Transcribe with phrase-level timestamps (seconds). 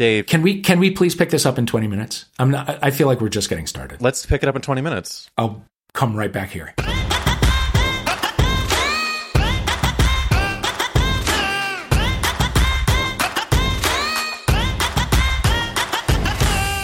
[0.00, 2.24] Dave, Can we can we please pick this up in 20 minutes?
[2.38, 4.00] I'm not I feel like we're just getting started.
[4.00, 5.30] let's pick it up in 20 minutes.
[5.36, 6.74] I'll come right back here.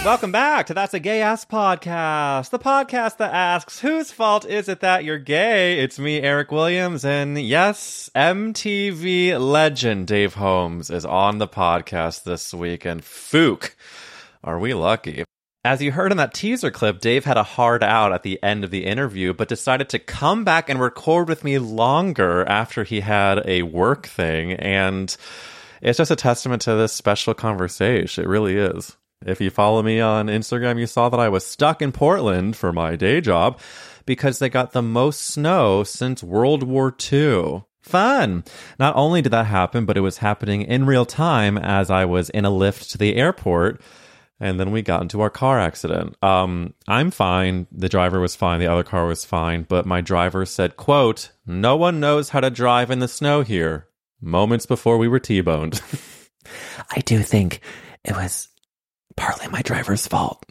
[0.06, 4.68] Welcome back to That's a Gay Ass Podcast, the podcast that asks, whose fault is
[4.68, 5.80] it that you're gay?
[5.80, 12.54] It's me, Eric Williams, and yes, MTV legend Dave Holmes is on the podcast this
[12.54, 13.74] week, and Fook,
[14.44, 15.24] are we lucky?
[15.64, 18.62] As you heard in that teaser clip, Dave had a hard out at the end
[18.62, 23.00] of the interview, but decided to come back and record with me longer after he
[23.00, 25.16] had a work thing, and
[25.82, 28.22] it's just a testament to this special conversation.
[28.22, 28.96] It really is.
[29.24, 32.72] If you follow me on Instagram, you saw that I was stuck in Portland for
[32.72, 33.58] my day job
[34.04, 37.64] because they got the most snow since World War II.
[37.80, 38.44] Fun!
[38.78, 42.30] Not only did that happen, but it was happening in real time as I was
[42.30, 43.80] in a lift to the airport.
[44.38, 46.14] And then we got into our car accident.
[46.22, 47.66] Um, I'm fine.
[47.72, 48.60] The driver was fine.
[48.60, 49.62] The other car was fine.
[49.62, 53.88] But my driver said, quote, no one knows how to drive in the snow here.
[54.20, 55.80] Moments before we were T-boned.
[56.90, 57.60] I do think
[58.04, 58.48] it was
[59.16, 60.44] partly my driver's fault.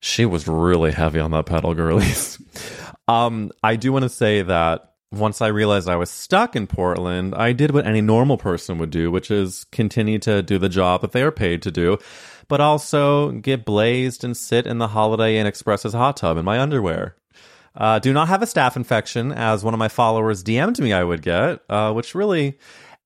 [0.00, 2.40] She was really heavy on that pedal, girlies.
[3.08, 7.34] um, I do want to say that once I realized I was stuck in Portland,
[7.34, 11.02] I did what any normal person would do, which is continue to do the job
[11.02, 11.98] that they are paid to do,
[12.48, 16.58] but also get blazed and sit in the Holiday Inn Express's hot tub in my
[16.58, 17.14] underwear.
[17.74, 21.04] Uh, do not have a staph infection, as one of my followers DM'd me I
[21.04, 22.58] would get, uh, which really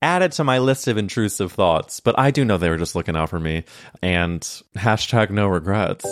[0.02, 2.00] added to my list of intrusive thoughts.
[2.00, 3.64] But I do know they were just looking out for me.
[4.02, 4.40] And
[4.76, 6.06] hashtag no regrets.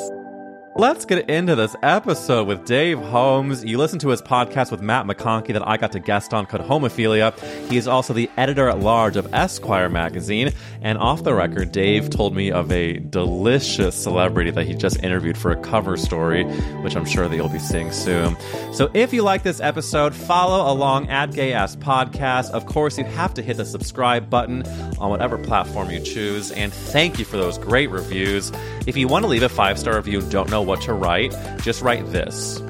[0.76, 3.64] Let's get into this episode with Dave Holmes.
[3.64, 6.64] You listen to his podcast with Matt McConkey that I got to guest on called
[6.64, 7.32] Homophilia.
[7.70, 10.50] He is also the editor at large of Esquire magazine.
[10.82, 15.38] And off the record, Dave told me of a delicious celebrity that he just interviewed
[15.38, 16.42] for a cover story,
[16.82, 18.36] which I'm sure that you'll be seeing soon.
[18.72, 22.50] So if you like this episode, follow along at Gay Ass Podcast.
[22.50, 24.66] Of course, you have to hit the subscribe button
[24.98, 26.50] on whatever platform you choose.
[26.50, 28.50] And thank you for those great reviews.
[28.88, 31.82] If you want to leave a five star review don't know what to write, just
[31.82, 32.62] write this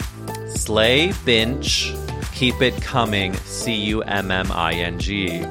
[0.48, 1.92] Slay Binch,
[2.32, 5.44] keep it coming, C U M M I N G.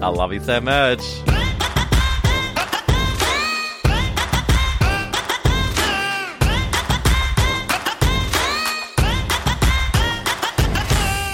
[0.00, 1.00] I love you so much.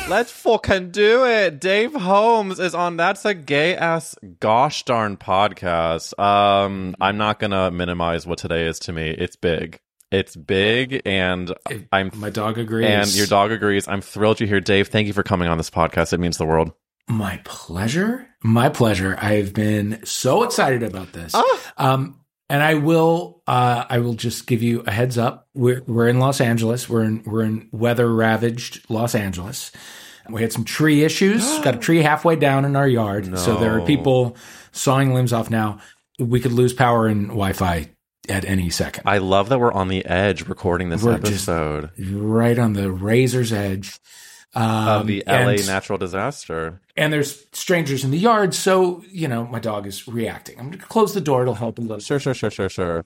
[0.07, 1.61] Let's fucking do it.
[1.61, 6.17] Dave Holmes is on That's a Gay Ass Gosh Darn podcast.
[6.21, 9.11] Um, I'm not gonna minimize what today is to me.
[9.11, 9.81] It's big.
[10.15, 11.53] It's big, and
[11.91, 12.89] I'm My dog agrees.
[12.89, 13.89] and your dog agrees.
[13.89, 14.87] I'm thrilled you're here, Dave.
[14.87, 16.13] Thank you for coming on this podcast.
[16.13, 16.73] It means the world.
[17.09, 18.29] My pleasure.
[18.45, 19.19] My pleasure.
[19.21, 21.33] I've been so excited about this.
[21.35, 21.73] Ah.
[21.77, 25.49] Um, and I will, uh, I will just give you a heads up.
[25.53, 26.89] We're we're in Los Angeles.
[26.89, 29.73] We're in we're in weather ravaged Los Angeles.
[30.31, 31.45] We had some tree issues.
[31.65, 34.37] Got a tree halfway down in our yard, so there are people
[34.71, 35.81] sawing limbs off now.
[36.21, 37.91] We could lose power and Wi-Fi
[38.29, 39.05] at any second.
[39.07, 43.53] I love that we're on the edge recording this We're episode right on the razor's
[43.53, 43.99] edge
[44.55, 46.81] um, of the LA and- natural disaster.
[46.97, 50.59] and there's strangers in the yard, so you know my dog is reacting.
[50.59, 51.99] I'm gonna close the door; it'll help a little.
[51.99, 53.05] Sure, sure, sure, sure, sure.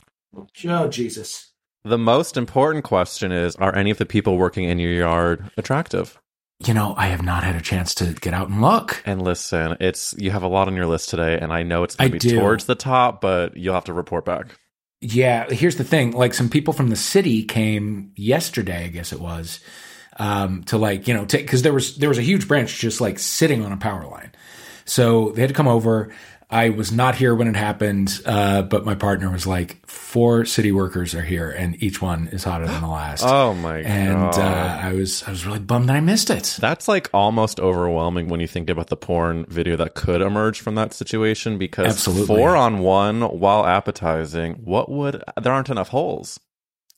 [0.66, 1.52] Oh Jesus!
[1.84, 6.20] The most important question is: Are any of the people working in your yard attractive?
[6.66, 9.00] You know, I have not had a chance to get out and look.
[9.06, 11.94] And listen, it's you have a lot on your list today, and I know it's
[11.94, 12.40] going to be do.
[12.40, 14.58] towards the top, but you'll have to report back.
[15.00, 19.20] Yeah, here's the thing: like some people from the city came yesterday, I guess it
[19.20, 19.60] was,
[20.18, 23.00] um, to like you know take because there was there was a huge branch just
[23.00, 24.32] like sitting on a power line,
[24.84, 26.12] so they had to come over.
[26.50, 30.72] I was not here when it happened, uh, but my partner was like, four city
[30.72, 33.22] workers are here, and each one is hotter than the last.
[33.22, 34.38] Oh my and god.
[34.38, 36.56] uh, I was I was really bummed that I missed it.
[36.58, 40.74] That's like almost overwhelming when you think about the porn video that could emerge from
[40.76, 42.26] that situation because Absolutely.
[42.26, 46.40] four on one while appetizing, what would there aren't enough holes.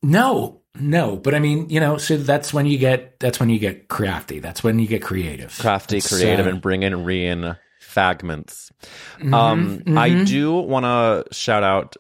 [0.03, 3.59] No, no, but I mean, you know, so that's when you get that's when you
[3.59, 4.39] get crafty.
[4.39, 7.59] That's when you get creative, Crafty, It's, creative, uh, and bring in Rian
[7.91, 8.71] fragments.
[9.19, 10.27] mhm, um, I mhm.
[10.27, 11.97] do want to shout out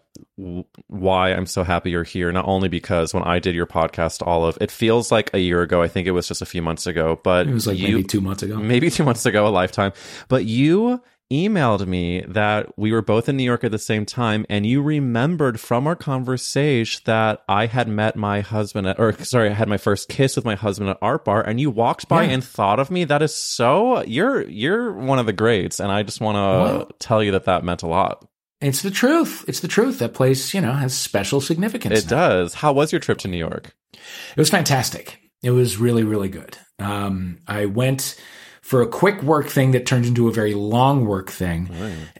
[0.87, 2.32] why I'm so happy you're here.
[2.32, 5.82] Not only because when I did your podcast, Olive, it feels like a year ago.
[5.82, 8.04] I think it was just a few months ago, but It was like you, maybe
[8.04, 8.56] two months ago.
[8.56, 9.92] maybe two months ago, a lifetime.
[10.28, 14.44] But you emailed me that we were both in New York at the same time,
[14.49, 19.50] and you remembered from our conversation that I had met my husband, at, or sorry,
[19.50, 22.25] I had my first kiss with my husband at Art Bar, and you walked by
[22.25, 22.31] Yeah.
[22.31, 23.05] and thought of me.
[23.05, 27.23] That is so you're you're one of the greats, and I just want to tell
[27.23, 28.26] you that that meant a lot.
[28.61, 29.44] It's the truth.
[29.49, 30.00] It's the truth.
[30.00, 32.00] That place, you know, has special significance.
[32.00, 32.29] It now.
[32.29, 32.55] does.
[32.55, 33.75] How was your trip to New York?
[33.94, 35.19] It was fantastic.
[35.43, 36.59] It was really, really good.
[36.79, 38.21] Um, I went
[38.70, 41.69] for a quick work thing that turned into a very long work thing,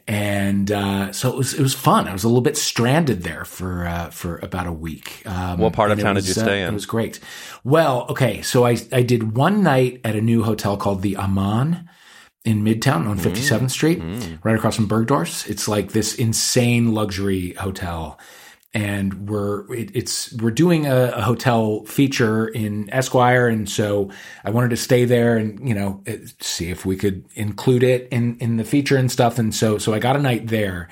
[0.05, 2.09] and uh, so it was it was fun.
[2.09, 5.23] I was a little bit stranded there for uh, for about a week.
[5.25, 6.71] Um, What part of town did you stay uh, in?
[6.71, 7.21] It was great.
[7.63, 11.87] Well, okay, so I I did one night at a new hotel called the Aman
[12.43, 14.01] in Midtown on 57th Street,
[14.43, 15.47] right across from Bergdorf's.
[15.47, 18.19] It's like this insane luxury hotel.
[18.73, 24.09] And we're it, it's we're doing a, a hotel feature in Esquire, and so
[24.45, 26.01] I wanted to stay there and you know
[26.39, 29.37] see if we could include it in in the feature and stuff.
[29.37, 30.87] And so so I got a night there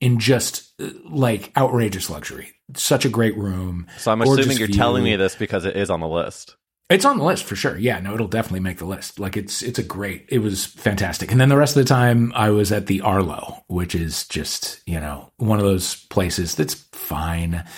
[0.00, 2.52] in just uh, like outrageous luxury.
[2.74, 3.86] Such a great room.
[3.98, 4.76] So I'm assuming you're view.
[4.76, 6.56] telling me this because it is on the list.
[6.88, 7.76] It's on the list for sure.
[7.76, 9.18] Yeah, no, it'll definitely make the list.
[9.18, 10.26] Like it's it's a great.
[10.28, 11.32] It was fantastic.
[11.32, 14.80] And then the rest of the time I was at the Arlo, which is just,
[14.86, 17.64] you know, one of those places that's fine.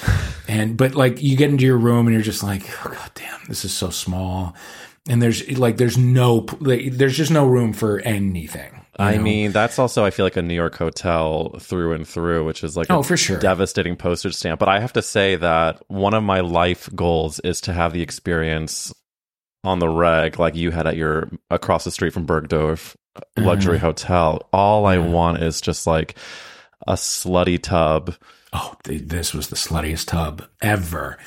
[0.51, 3.39] And but like you get into your room and you're just like, oh, god damn,
[3.49, 4.57] this is so small.
[5.07, 8.78] And there's like there's no like, there's just no room for anything.
[8.99, 9.23] I know?
[9.23, 12.77] mean, that's also I feel like a New York hotel through and through, which is
[12.77, 13.39] like Oh, a for sure.
[13.39, 14.59] devastating postage stamp.
[14.61, 18.03] But I have to say that one of my life goals is to have the
[18.03, 18.93] experience
[19.65, 22.95] on the reg like you had at your across the street from Bergdorf
[23.37, 23.87] luxury Uh-huh.
[23.87, 24.49] hotel.
[24.53, 26.17] All I want is just like
[26.87, 28.15] a slutty tub.
[28.53, 31.19] Oh, th- this was the sluttiest tub ever.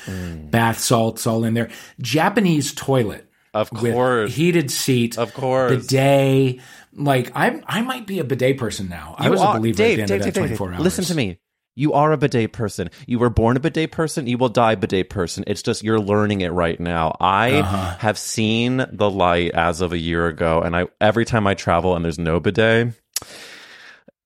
[0.50, 1.70] Bath salts all in there.
[2.00, 3.28] Japanese toilet.
[3.54, 4.34] Of course.
[4.34, 5.86] heated seat, Of course.
[5.86, 6.60] bidet.
[6.94, 9.14] Like I, I might be a bidet person now.
[9.18, 10.80] I was are- a believer Dave, at the end Dave, of that Dave, 24 hours.
[10.80, 11.38] Listen to me.
[11.74, 12.90] You are a bidet person.
[13.06, 14.26] You were born a bidet person.
[14.26, 15.42] You will die bidet person.
[15.46, 17.16] It's just you're learning it right now.
[17.18, 17.96] I Uh-huh.
[17.98, 21.96] have seen the light as of a year ago, and I every time I travel
[21.96, 22.92] and there's no bidet,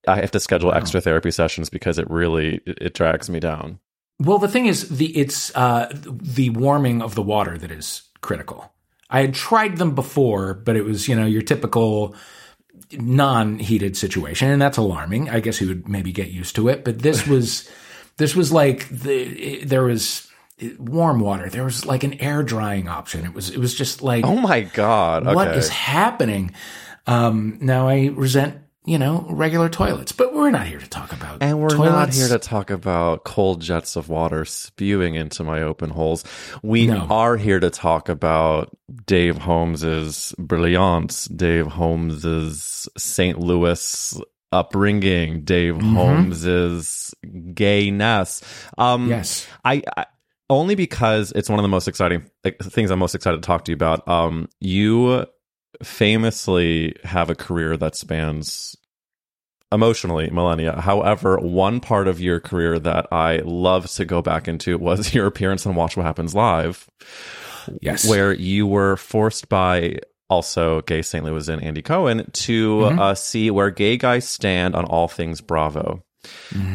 [0.09, 3.79] I have to schedule extra therapy sessions because it really it, it drags me down.
[4.19, 8.73] Well, the thing is, the it's uh, the warming of the water that is critical.
[9.09, 12.15] I had tried them before, but it was you know your typical
[12.93, 15.29] non-heated situation, and that's alarming.
[15.31, 17.69] I guess you would maybe get used to it, but this was
[18.17, 20.29] this was like the it, there was
[20.79, 21.49] warm water.
[21.49, 23.25] There was like an air drying option.
[23.25, 25.27] It was it was just like Oh my god!
[25.27, 25.35] Okay.
[25.35, 26.53] what is happening?
[27.07, 31.43] Um, now I resent you know regular toilets, but we're not here to talk about
[31.43, 35.91] And we're not here to talk about cold jets of water spewing into my open
[35.91, 36.25] holes.
[36.63, 37.07] We No.
[37.11, 43.39] are here to talk about Dave Holmes's brilliance, Dave Holmes's St.
[43.41, 44.21] Louis
[44.53, 45.95] upbringing, Dave Mm-hmm.
[45.97, 47.13] Holmes's
[47.55, 48.41] gayness.
[48.79, 49.47] Um, Yes.
[49.65, 50.07] I, I
[50.49, 52.31] only because it's one of the most exciting
[52.63, 54.07] things I'm most excited to talk to you about.
[54.07, 55.27] Um, you
[55.83, 58.77] famously have a career that spans
[59.73, 60.81] emotionally millennia.
[60.81, 65.27] However, one part of your career that I love to go back into was your
[65.27, 66.87] appearance on Watch What Happens Live,
[67.81, 71.25] Yes, where you were forced by also gay St.
[71.25, 76.05] Louisan Andy Cohen to uh, see where gay guys stand on all things Bravo.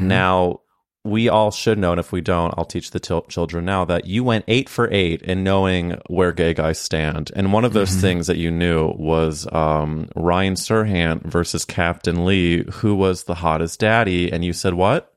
[0.07, 0.61] Now,
[1.03, 4.05] we all should know, and if we don't, I'll teach the til- children now that
[4.05, 7.31] you went eight for eight in knowing where gay guys stand.
[7.35, 12.63] And one of those things that you knew was um, Ryan Serhant versus Captain Lee,
[12.71, 14.31] who was the hottest daddy.
[14.31, 15.11] And you said what?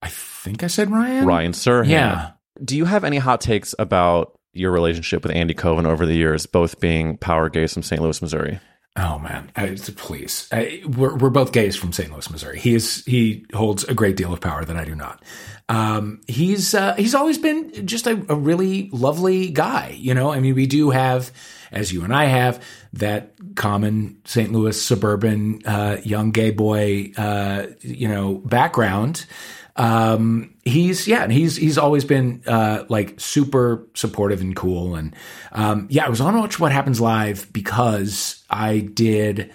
[0.00, 1.26] I think I said Ryan.
[1.26, 1.88] Ryan Serhant.
[1.88, 2.30] Yeah.
[2.64, 6.46] Do you have any hot takes about your relationship with Andy Cohen over the years,
[6.46, 8.00] both being power gays from St.
[8.00, 8.58] Louis, Missouri?
[8.98, 10.48] Oh man, I, please.
[10.50, 12.10] I, we're we're both gays from St.
[12.10, 12.58] Louis, Missouri.
[12.58, 15.22] He is he holds a great deal of power that I do not.
[15.68, 19.96] Um, he's uh, he's always been just a, a, really lovely guy.
[19.98, 21.32] You know, I mean, we do have,
[21.72, 24.52] as you and I have, that common St.
[24.52, 29.26] Louis suburban uh, young gay boy, uh, you know, background.
[29.76, 34.94] Um, he's yeah, and he's he's always been uh, like super supportive and cool.
[34.94, 35.14] And
[35.52, 39.52] um, yeah, I was on Watch What Happens Live because I did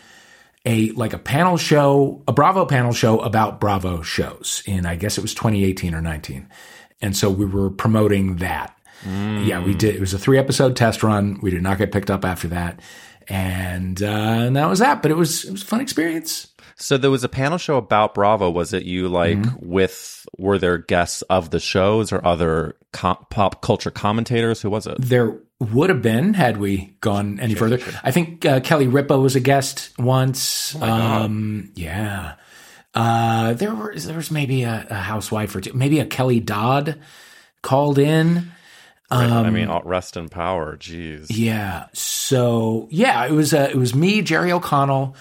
[0.65, 5.17] a like a panel show, a Bravo panel show about Bravo shows in I guess
[5.17, 6.47] it was 2018 or 19,
[7.01, 8.77] and so we were promoting that.
[9.03, 9.47] Mm.
[9.47, 9.95] Yeah, we did.
[9.95, 11.39] It was a three episode test run.
[11.41, 12.79] We did not get picked up after that,
[13.27, 15.01] and uh, and that was that.
[15.01, 16.47] But it was it was a fun experience.
[16.81, 18.49] So there was a panel show about Bravo.
[18.49, 19.69] Was it you like mm-hmm.
[19.69, 24.61] with were there guests of the shows or other com- pop culture commentators?
[24.61, 24.99] Who was it?
[24.99, 27.79] There would have been had we gone any sure, further.
[27.79, 27.93] Sure.
[28.03, 30.75] I think uh, Kelly Ripa was a guest once.
[30.75, 32.35] Oh um, yeah.
[32.93, 36.99] Uh, there was there was maybe a, a, housewife or two, maybe a Kelly Dodd
[37.61, 38.51] called in.
[39.09, 40.77] Um, I mean, rest in power.
[40.77, 41.27] Jeez.
[41.29, 41.87] Yeah.
[41.93, 45.15] So yeah, it was uh, it was me, Jerry O'Connell,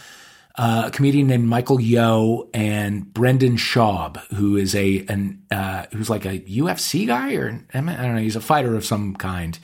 [0.57, 6.11] uh, a comedian named Michael Yo and Brendan Schaub, who is a an uh, who's
[6.11, 9.59] like a UFC guy or I don't know, he's a fighter of some kind,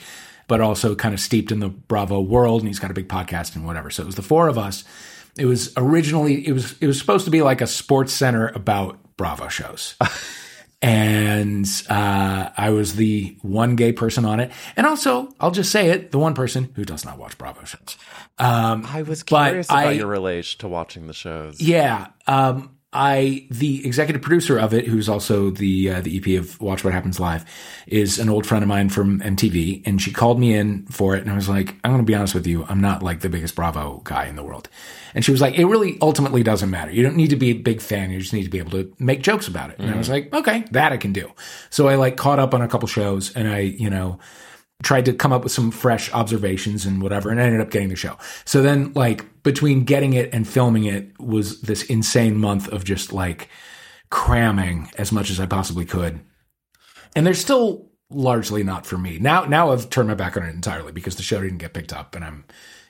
[0.48, 3.56] but also kind of steeped in the Bravo world, and he's got a big podcast
[3.56, 3.90] and whatever.
[3.90, 4.84] So it was the four of us.
[5.36, 8.98] It was originally it was it was supposed to be like a sports center about
[9.16, 9.96] Bravo shows.
[10.82, 15.90] and uh, I was the one gay person on it, and also I'll just say
[15.90, 17.96] it: the one person who does not watch Bravo shows.
[18.38, 21.60] Um, I was curious about I, your relation to watching the shows.
[21.60, 26.60] Yeah, um, I the executive producer of it, who's also the uh, the EP of
[26.60, 27.44] Watch What Happens Live,
[27.86, 31.22] is an old friend of mine from MTV, and she called me in for it,
[31.22, 33.28] and I was like, I'm going to be honest with you, I'm not like the
[33.28, 34.68] biggest Bravo guy in the world,
[35.14, 36.92] and she was like, it really ultimately doesn't matter.
[36.92, 38.92] You don't need to be a big fan, you just need to be able to
[38.98, 39.78] make jokes about it.
[39.78, 39.94] And mm-hmm.
[39.94, 41.32] I was like, okay, that I can do.
[41.70, 44.20] So I like caught up on a couple shows, and I you know
[44.82, 47.88] tried to come up with some fresh observations and whatever, and I ended up getting
[47.88, 48.16] the show.
[48.44, 53.12] So then, like, between getting it and filming it was this insane month of just
[53.12, 53.48] like
[54.10, 56.20] cramming as much as I possibly could.
[57.14, 59.18] And they're still largely not for me.
[59.18, 61.92] Now, now I've turned my back on it entirely because the show didn't get picked
[61.92, 62.44] up and I'm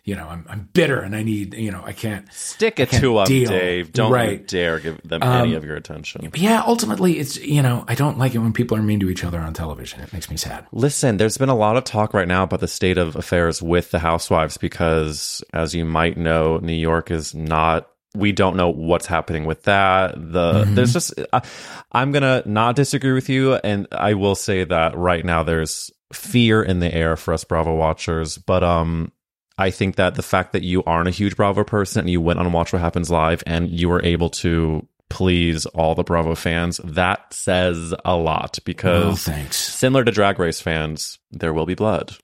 [0.06, 3.14] you know, I'm, I'm bitter and I need, you know, I can't stick it to
[3.14, 3.92] them, Dave.
[3.92, 4.46] Don't right.
[4.46, 6.30] dare give them um, any of your attention.
[6.32, 9.24] Yeah, ultimately, it's you know, I don't like it when people are mean to each
[9.24, 10.00] other on television.
[10.00, 10.64] It makes me sad.
[10.70, 13.90] Listen, there's been a lot of talk right now about the state of affairs with
[13.90, 19.06] the housewives because, as you might know, New York is not we don't know what's
[19.06, 20.14] happening with that.
[20.14, 20.74] The mm-hmm.
[20.76, 21.42] there's just I,
[21.90, 26.62] I'm gonna not disagree with you, and I will say that right now there's fear
[26.62, 28.38] in the air for us Bravo watchers.
[28.38, 29.10] But um,
[29.58, 32.38] I think that the fact that you aren't a huge Bravo person and you went
[32.38, 36.78] on Watch What Happens Live and you were able to please all the Bravo fans,
[36.84, 39.56] that says a lot because oh, thanks.
[39.56, 42.16] similar to Drag Race fans, there will be blood.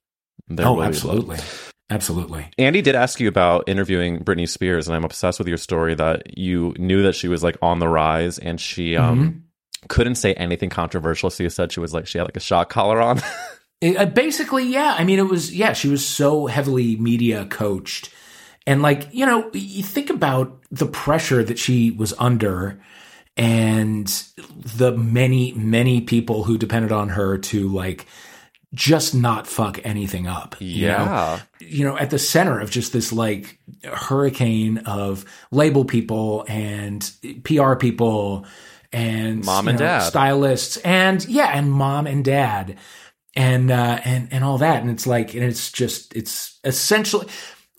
[0.49, 1.39] There oh, absolutely.
[1.89, 2.49] Absolutely.
[2.59, 6.39] Andy did ask you about interviewing Britney Spears, and I'm obsessed with your story that
[6.39, 9.39] you knew that she was like on the rise and she um mm-hmm.
[9.89, 11.29] couldn't say anything controversial.
[11.29, 13.21] So you said she was like she had like a shock collar on.
[13.83, 14.95] It, uh, basically, yeah.
[14.97, 18.15] I mean, it was, yeah, she was so heavily media coached.
[18.65, 22.81] And like, you know, you think about the pressure that she was under
[23.37, 24.07] and
[24.55, 28.07] the many, many people who depended on her to like
[28.73, 30.55] just not fuck anything up.
[30.61, 31.41] Yeah.
[31.59, 31.69] You know?
[31.73, 37.11] you know, at the center of just this like hurricane of label people and
[37.43, 38.47] PR people
[38.93, 42.77] and mom and know, dad stylists and yeah, and mom and dad
[43.35, 44.83] and uh, and and all that.
[44.83, 47.27] And it's like, and it's just, it's essentially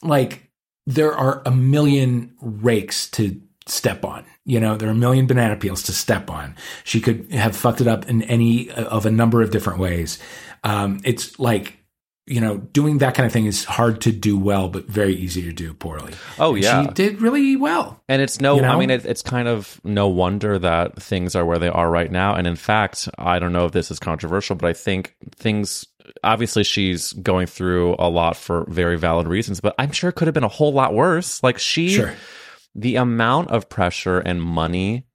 [0.01, 0.50] like
[0.86, 4.25] there are a million rakes to step on.
[4.45, 6.55] You know, there are a million banana peels to step on.
[6.83, 10.19] She could have fucked it up in any of a number of different ways.
[10.63, 11.77] Um, it's like
[12.25, 15.42] you know, doing that kind of thing is hard to do well, but very easy
[15.42, 16.13] to do poorly.
[16.39, 18.01] Oh yeah, she did really well.
[18.08, 18.72] And it's no, you know?
[18.72, 22.10] I mean, it, it's kind of no wonder that things are where they are right
[22.10, 22.36] now.
[22.36, 25.86] And in fact, I don't know if this is controversial, but I think things.
[26.22, 30.27] Obviously, she's going through a lot for very valid reasons, but I'm sure it could
[30.27, 31.42] have been a whole lot worse.
[31.42, 32.13] Like she, sure.
[32.75, 35.08] the amount of pressure and money,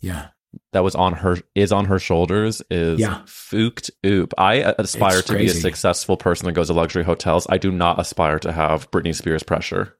[0.00, 0.28] yeah,
[0.72, 3.22] that was on her is on her shoulders is yeah.
[3.26, 4.34] fooked oop.
[4.38, 5.52] I aspire it's to crazy.
[5.52, 7.46] be a successful person that goes to luxury hotels.
[7.48, 9.96] I do not aspire to have Britney Spears pressure.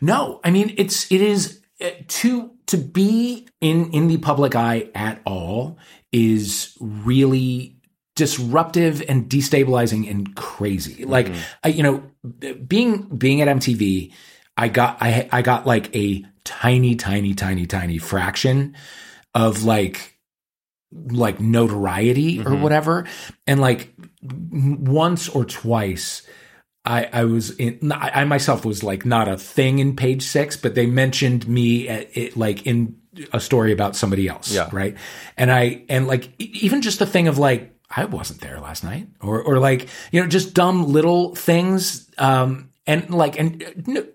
[0.00, 4.90] No, I mean it's it is uh, to to be in in the public eye
[4.94, 5.78] at all
[6.12, 7.76] is really
[8.14, 11.02] disruptive and destabilizing and crazy.
[11.02, 11.10] Mm-hmm.
[11.10, 11.30] Like
[11.64, 12.02] I, you know,
[12.66, 14.12] being being at MTV
[14.56, 18.76] I got I I got like a tiny, tiny, tiny, tiny fraction
[19.34, 20.12] of like
[21.10, 22.60] like notoriety or Mhm.
[22.60, 23.04] whatever.
[23.46, 26.22] And like once or twice
[26.86, 30.74] I, I was in, I myself was like not a thing in page six, but
[30.74, 32.96] they mentioned me at, it, like in
[33.32, 34.52] a story about somebody else.
[34.52, 34.68] Yeah.
[34.70, 34.94] Right.
[35.38, 39.08] And I, and like even just the thing of like, I wasn't there last night
[39.22, 42.08] or, or like, you know, just dumb little things.
[42.18, 44.06] Um, and like, and uh, no,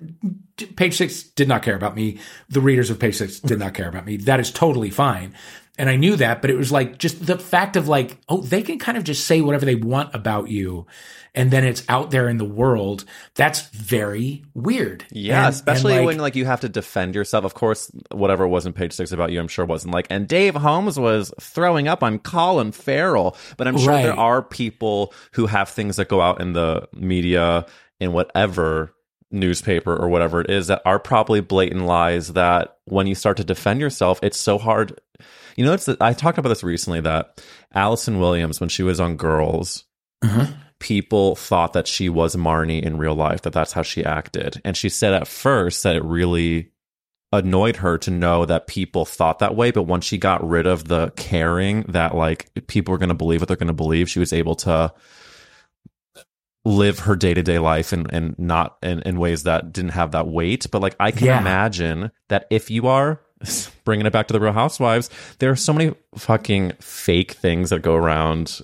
[0.75, 2.19] page six did not care about me.
[2.49, 4.17] The readers of page six did not care about me.
[4.17, 5.33] That is totally fine.
[5.77, 8.61] And I knew that, but it was like just the fact of like, oh, they
[8.61, 10.85] can kind of just say whatever they want about you.
[11.33, 13.05] And then it's out there in the world.
[13.35, 15.05] That's very weird.
[15.09, 17.45] Yeah, And- especially and, when like you have to defend yourself.
[17.45, 20.07] Of course, whatever was in page six about you, I'm sure wasn't like.
[20.09, 25.13] And Dave Holmes was throwing up on Colin Farrell, but I'm sure there are people
[25.31, 27.65] who have things that go out in the media
[28.00, 28.94] in whatever
[29.32, 32.34] newspaper or whatever it is that are probably blatant lies.
[32.34, 35.00] That when you start to defend yourself, it's so hard.
[35.56, 39.18] You know, it's I talked about this recently that Allison Williams, when she was on
[39.18, 39.84] Girls,
[40.24, 40.53] Mhm.
[40.79, 44.62] people thought that she was Marnie in real life, that that's how she acted.
[44.65, 46.72] And she said at first that it really
[47.32, 49.72] annoyed her to know that people thought that way.
[49.72, 53.41] But once she got rid of the caring that like people were going to believe
[53.41, 54.91] what they're going to believe, she was able to
[56.69, 60.11] live her day to day life and, and not in, in ways that didn't have
[60.11, 60.67] that weight.
[60.71, 61.39] But like, I can Yeah.
[61.39, 63.19] imagine that if you are
[63.85, 65.09] bringing it back to the real housewives,
[65.39, 68.59] there are so many fucking fake things that go around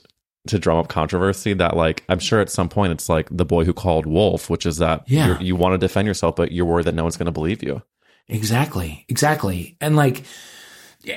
[0.47, 3.63] to drum up controversy that like I'm sure at some point it's like the boy
[3.63, 5.27] who called wolf, which is that Yeah.
[5.27, 7.63] you're, you want to defend yourself, but you're worried that no one's going to believe
[7.63, 7.81] you.
[8.27, 9.05] Exactly.
[9.09, 9.77] Exactly.
[9.81, 10.23] And like,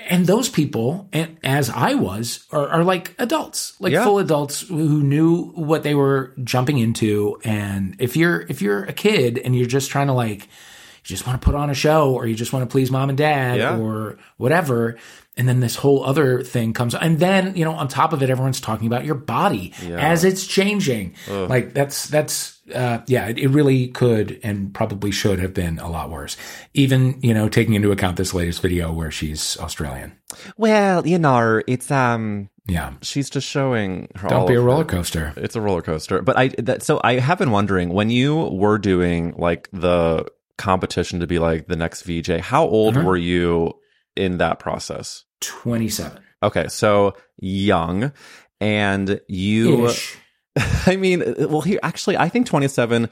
[0.09, 1.09] and those people,
[1.43, 4.05] as I was, are, are like adults, like Yeah.
[4.05, 7.39] full adults who knew what they were jumping into.
[7.45, 11.27] And if you're if you're a kid and you're just trying to like, you just
[11.27, 13.59] want to put on a show, or you just want to please mom and dad,
[13.59, 13.79] Yeah.
[13.79, 14.97] or whatever,
[15.39, 18.29] and then this whole other thing comes, and then you know on top of it,
[18.29, 21.15] everyone's talking about your body as it's changing.
[21.29, 25.89] Like that's that's uh, yeah, it, it really could and probably should have been a
[25.89, 26.37] lot worse.
[26.75, 30.13] Even you know taking into account this latest video where she's Australian.
[30.59, 34.29] Well, you know, it's um, Yeah, she's just showing her.
[34.29, 35.33] don't be a roller coaster.
[35.37, 36.21] It's a roller coaster.
[36.21, 40.27] But I that, so I have been wondering when you were doing like the
[40.59, 43.07] competition to be like the next VJ, how old Uh-huh.
[43.07, 43.73] were you
[44.17, 45.25] in that process?
[45.41, 48.13] Twenty seven Okay, so young,
[48.61, 49.89] and you.
[49.89, 50.17] ish.
[50.87, 53.09] I mean, well, here actually, I think 27.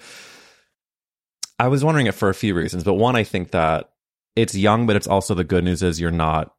[1.59, 3.91] I was wondering it for a few reasons, but one, I think that
[4.35, 6.55] it's young, but it's also the good news is you're not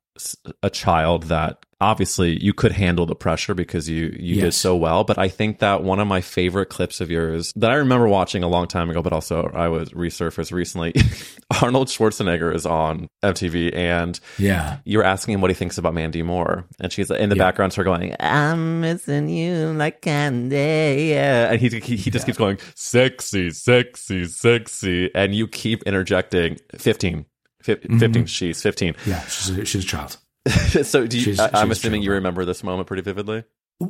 [0.63, 5.03] a child that obviously you could handle the pressure because you you did so well.
[5.03, 8.43] But I think that one of my favorite clips of yours that I remember watching
[8.43, 10.93] a long time ago, but also I was resurfaced recently.
[11.61, 16.23] Arnold Schwarzenegger is on MTV and Yeah, you're asking him what he thinks about Mandy
[16.23, 17.43] Moore, and she's in the Yeah.
[17.43, 21.51] background, her going, "I'm missing you like candy," yeah.
[21.51, 27.25] and he he, he just keeps going, "Sexy, sexy, sexy," and you keep interjecting, 15,
[27.61, 27.99] fif- Mm-hmm.
[27.99, 28.95] 15 she's fifteen.
[29.05, 30.17] yeah, she's a, she's a child.
[30.83, 33.43] so do you, She's- I, I'm assuming you remember this moment pretty vividly.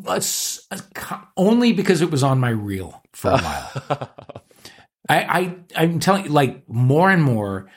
[0.08, 4.10] A s- a co- only because it was on my reel for a while.
[5.10, 7.70] I, I I'm telling you, like more and more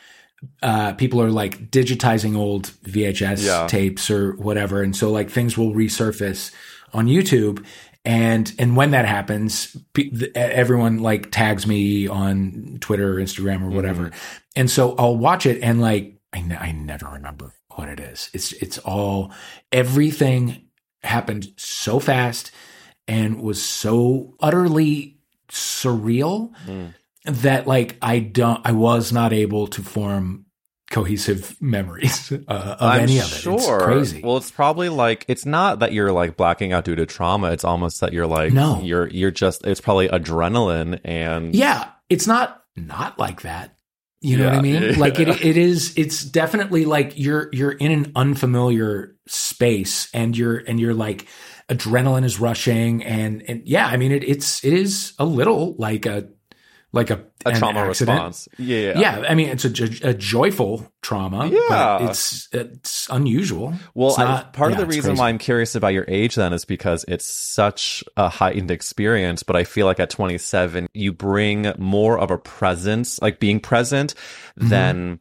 [0.62, 3.66] uh, people are like digitizing old VHS Yeah.
[3.68, 6.52] tapes or whatever, and so like things will resurface
[6.92, 7.64] on YouTube.
[8.04, 13.68] And and when that happens, pe- everyone like tags me on Twitter or Instagram or
[13.70, 14.10] whatever,
[14.56, 18.30] and so I'll watch it and like I, I never remember what it is.
[18.32, 19.32] It's it's all
[19.72, 20.66] everything
[21.02, 22.52] happened so fast
[23.08, 26.94] and was so utterly surreal Mm.
[27.24, 30.46] that like I don't I was not able to form
[30.90, 33.28] cohesive memories uh, of I'm any of it.
[33.28, 33.56] sure.
[33.56, 34.20] It's crazy.
[34.24, 37.52] Well, it's probably like it's not that you're like blacking out due to trauma.
[37.52, 38.80] It's almost that you're like No.
[38.82, 43.74] you're you're just it's probably adrenaline and yeah, it's not not like that.
[44.20, 44.60] You know what I Yeah.
[44.60, 44.92] mean?
[44.94, 45.94] Like it, it is.
[45.96, 51.26] It's definitely like you're you're in an unfamiliar space and you're and you're like
[51.68, 56.06] adrenaline is rushing and and yeah, I mean it it's it is a little like
[56.06, 56.28] a
[56.92, 58.16] like a a trauma accident.
[58.18, 58.48] response.
[58.58, 61.46] Yeah, Yeah, I mean it's a, a joyful trauma.
[61.46, 61.58] Yeah.
[61.98, 63.72] but it's it's unusual.
[63.94, 65.20] Well, It's I, not- part yeah, of the reason crazy.
[65.20, 69.42] why I'm curious about your age then is because it's such a heightened experience.
[69.42, 74.14] But I feel like at 27, you bring more of a presence, like being present,
[74.58, 74.68] Mm-hmm.
[74.68, 75.20] than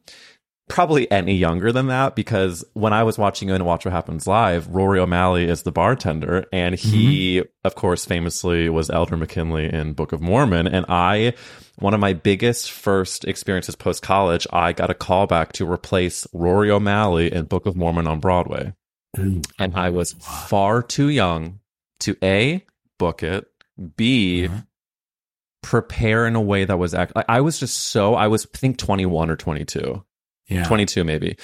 [0.70, 4.66] probably any younger than that because when I was watching in Watch What Happens Live,
[4.68, 10.12] Rory O'Malley is the bartender, and he, of course, famously was Elder McKinley in Book
[10.12, 10.66] of Mormon.
[10.66, 11.34] And I,
[11.78, 16.26] one of my biggest first experiences post college, I got a call back to replace
[16.32, 18.72] Rory O'Malley in Book of Mormon on Broadway.
[19.18, 19.42] Ooh.
[19.58, 21.60] And I was far too young
[22.00, 22.64] to A,
[22.98, 23.46] book it,
[23.96, 24.66] B, Mhm.
[25.62, 28.58] prepare in a way that was act- like, I was just so I was I
[28.58, 30.04] think 21 or 22.
[30.50, 30.64] Yeah.
[30.64, 31.36] 22 maybe.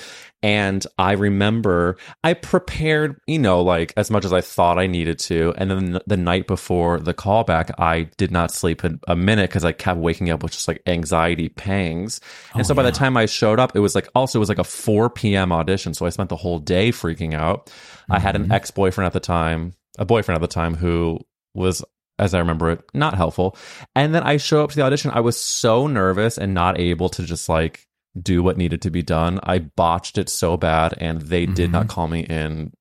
[0.42, 5.18] And I remember I prepared, you know, like as much as I thought I needed
[5.20, 5.54] to.
[5.56, 9.72] And then the night before the callback, I did not sleep a, minute because I
[9.72, 12.20] kept waking up with just like anxiety pangs.
[12.52, 12.90] And Oh, so by yeah.
[12.90, 15.52] the time I showed up, it was like also it was like a 4 p.m.
[15.52, 15.94] audition.
[15.94, 17.72] So I spent the whole day freaking out.
[18.10, 18.44] I had Mm-hmm.
[18.44, 21.18] an ex boyfriend at the time, a boyfriend at the time who
[21.54, 21.82] was
[22.18, 23.56] as I remember it, not helpful.
[23.94, 25.10] And then I show up to the audition.
[25.10, 27.86] I was so nervous and not able to just like
[28.22, 29.40] do what needed to be done.
[29.42, 31.72] I botched it so bad and they did Mhm.
[31.72, 32.72] not call me in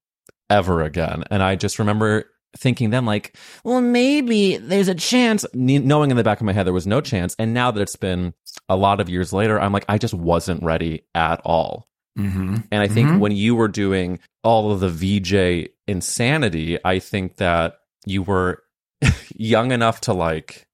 [0.49, 1.23] ever again.
[1.31, 2.25] And I just remember
[2.57, 6.65] thinking then like, well, maybe there's a chance, knowing in the back of my head
[6.65, 7.35] there was no chance.
[7.37, 8.33] And now that it's been
[8.69, 11.89] a lot of years later, I'm like, I just wasn't ready at all.
[12.17, 12.55] Mm-hmm.
[12.71, 13.19] And I think Mhm.
[13.19, 18.63] when you were doing all of the VJ insanity, I think that you were
[19.35, 20.65] young enough to like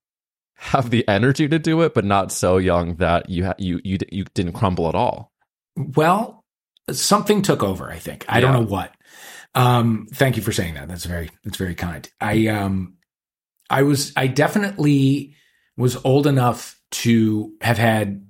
[0.62, 3.97] have the energy to do it, but not so young that you ha- you you
[4.12, 5.32] you didn't crumble at all.
[5.76, 6.45] Well,
[6.91, 8.26] something took over, I think.
[8.30, 8.93] I don't know what.
[9.56, 10.88] Um, thank you for saying that.
[10.88, 12.08] That's very that's very kind.
[12.21, 12.97] I um
[13.71, 15.36] I was I definitely
[15.78, 18.24] was old enough to have had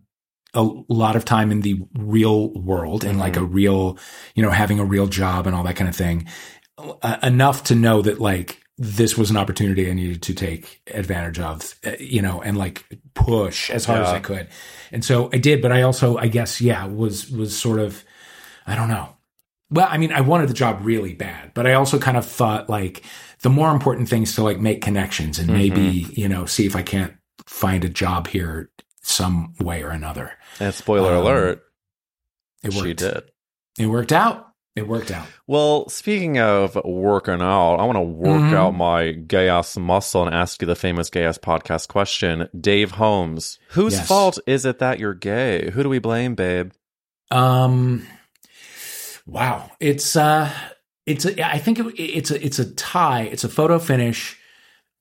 [0.54, 3.98] a lot of time in the real world and like a real,
[4.36, 6.28] you know, having a real job and all that kind of thing.
[6.78, 11.38] Uh, enough to know that like this was an opportunity I needed to take advantage
[11.40, 14.48] of, uh, you know, and like push as hard as I could.
[14.92, 18.04] And so I did, but I also, I guess, yeah, was, was sort of,
[18.66, 19.16] I don't know.
[19.70, 22.70] Well, I mean, I wanted the job really bad, but I also kind of thought
[22.70, 23.04] like
[23.42, 26.82] the more important things to like make connections and maybe, you know, see if I
[26.82, 27.14] can't
[27.46, 28.72] find a job here
[29.04, 30.32] some way or another.
[30.60, 31.62] And spoiler Um, alert,
[32.64, 32.88] It worked.
[32.88, 33.24] she did.
[33.78, 34.48] It worked out.
[34.76, 35.28] It worked out.
[35.48, 38.54] Well, speaking of working out, I want to work Mhm.
[38.54, 42.48] out my gay ass muscle and ask you the famous gay ass podcast question.
[42.58, 44.08] Dave Holmes, whose Yes.
[44.08, 45.72] fault is it that you're gay?
[45.72, 46.72] Who do we blame, babe?
[47.32, 48.08] Um,
[49.26, 49.72] wow.
[49.82, 50.50] It's, uh,
[51.06, 53.24] it's, a, I think it, it's a, it's a tie.
[53.24, 54.38] It's a photo finish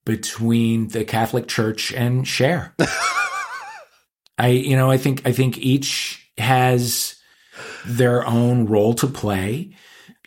[0.04, 2.74] between the Catholic Church and Cher.
[4.38, 7.14] I, you know, I think, I think each has
[7.87, 9.75] their own role to play.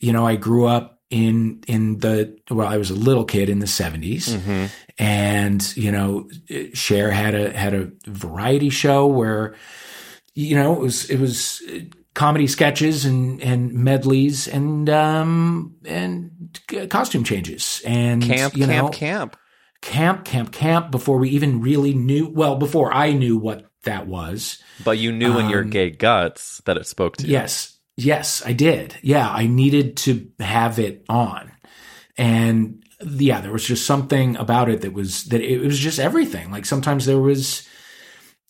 [0.02, 3.60] You know, I grew up in, in the, well, I was a little kid in
[3.60, 4.66] the 70s Mm-hmm.
[5.00, 6.28] and you know
[6.74, 9.56] Cher had a had a variety show where
[10.36, 11.62] you know it was it was
[12.14, 16.32] comedy sketches and and medleys and um and
[16.90, 19.38] costume changes and Camp, you camp, camp.
[19.82, 24.62] camp camp camp before we even really knew well before I knew what that was
[24.84, 27.34] But you knew in your Um, gay guts that it spoke to you.
[27.34, 27.78] Yes.
[27.96, 28.96] Yes, I did.
[29.04, 31.52] Yeah, I needed to have it on.
[32.18, 36.52] And yeah, there was just something about it that was that it was just everything.
[36.52, 37.68] Like sometimes there was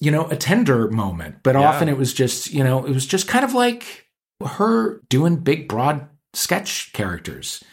[0.02, 1.62] you know, a tender moment, but Yeah.
[1.70, 4.08] often it was just, you know, it was just kind of like
[4.46, 7.64] her doing big broad sketch characters.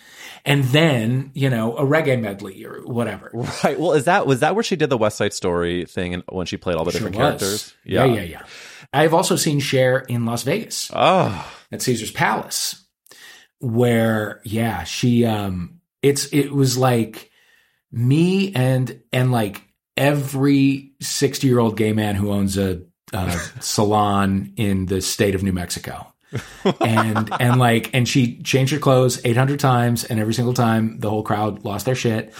[0.45, 3.31] And then, you know, a reggae medley or whatever.
[3.65, 3.79] Right.
[3.79, 6.47] Well, is that was that where she did the West Side Story thing and when
[6.47, 7.23] she played all the different was.
[7.23, 7.75] characters?
[7.85, 8.43] Yeah, yeah, yeah.
[8.93, 10.91] I've also seen Cher in Las Vegas.
[10.95, 12.85] Oh, at Caesar's Palace,
[13.61, 17.31] where yeah, she um, it's it was like
[17.93, 19.63] me and and like
[19.97, 25.43] every sixty year old gay man who owns a, a salon in the state of
[25.43, 26.13] New Mexico.
[26.81, 31.11] And and like and she changed her clothes 800 times and every single time the
[31.11, 32.33] whole crowd lost their shit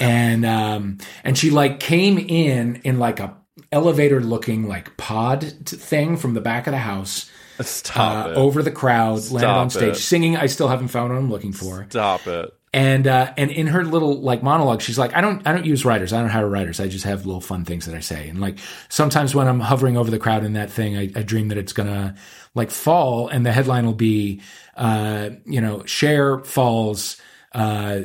[0.00, 3.36] and um and she like came in in like a
[3.70, 8.36] elevator looking like pod thing from the back of the house stop uh, it.
[8.36, 10.00] over the crowd, landed on stage, it.
[10.00, 10.36] singing.
[10.36, 11.86] I still haven't found what I'm looking for.
[11.88, 12.52] Stop it.
[12.74, 15.84] And uh, and in her little like monologue, she's like, I don't I don't use
[15.84, 16.12] writers.
[16.12, 16.80] I don't hire writers.
[16.80, 18.30] I just have little fun things that I say.
[18.30, 18.58] And like
[18.88, 21.74] sometimes when I'm hovering over the crowd in that thing, I, I dream that it's
[21.74, 22.14] gonna
[22.54, 24.40] like fall, and the headline will be,
[24.74, 27.20] uh, you know, Cher falls,
[27.52, 28.00] uh,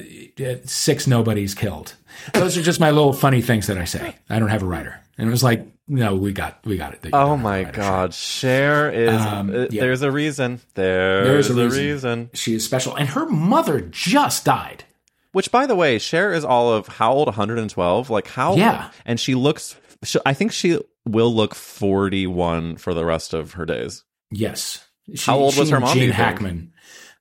[0.65, 1.93] six nobodies killed.
[2.33, 4.17] Those are just my little funny things that I say.
[4.29, 4.99] I don't have a writer.
[5.17, 6.99] And it was like, no, we got we got it.
[7.05, 7.63] Oh don't have a my.
[7.63, 9.21] God, Cher is.
[9.21, 9.81] Um, uh, yeah.
[9.81, 10.59] There's a reason.
[10.73, 11.79] There's, There's a reason.
[11.83, 12.29] reason.
[12.33, 12.95] She is special.
[12.95, 14.83] And her mother just died.
[15.31, 17.27] Which, by the way, Cher is all of how old?
[17.27, 18.09] 112.
[18.09, 18.55] Like how?
[18.55, 18.91] Yeah.
[19.05, 19.75] And she looks.
[20.03, 24.03] She, I think she will look 41 for the rest of her days.
[24.31, 24.85] Yes.
[25.13, 26.09] She, How old was her mom, Gene?
[26.09, 26.73] Hackman.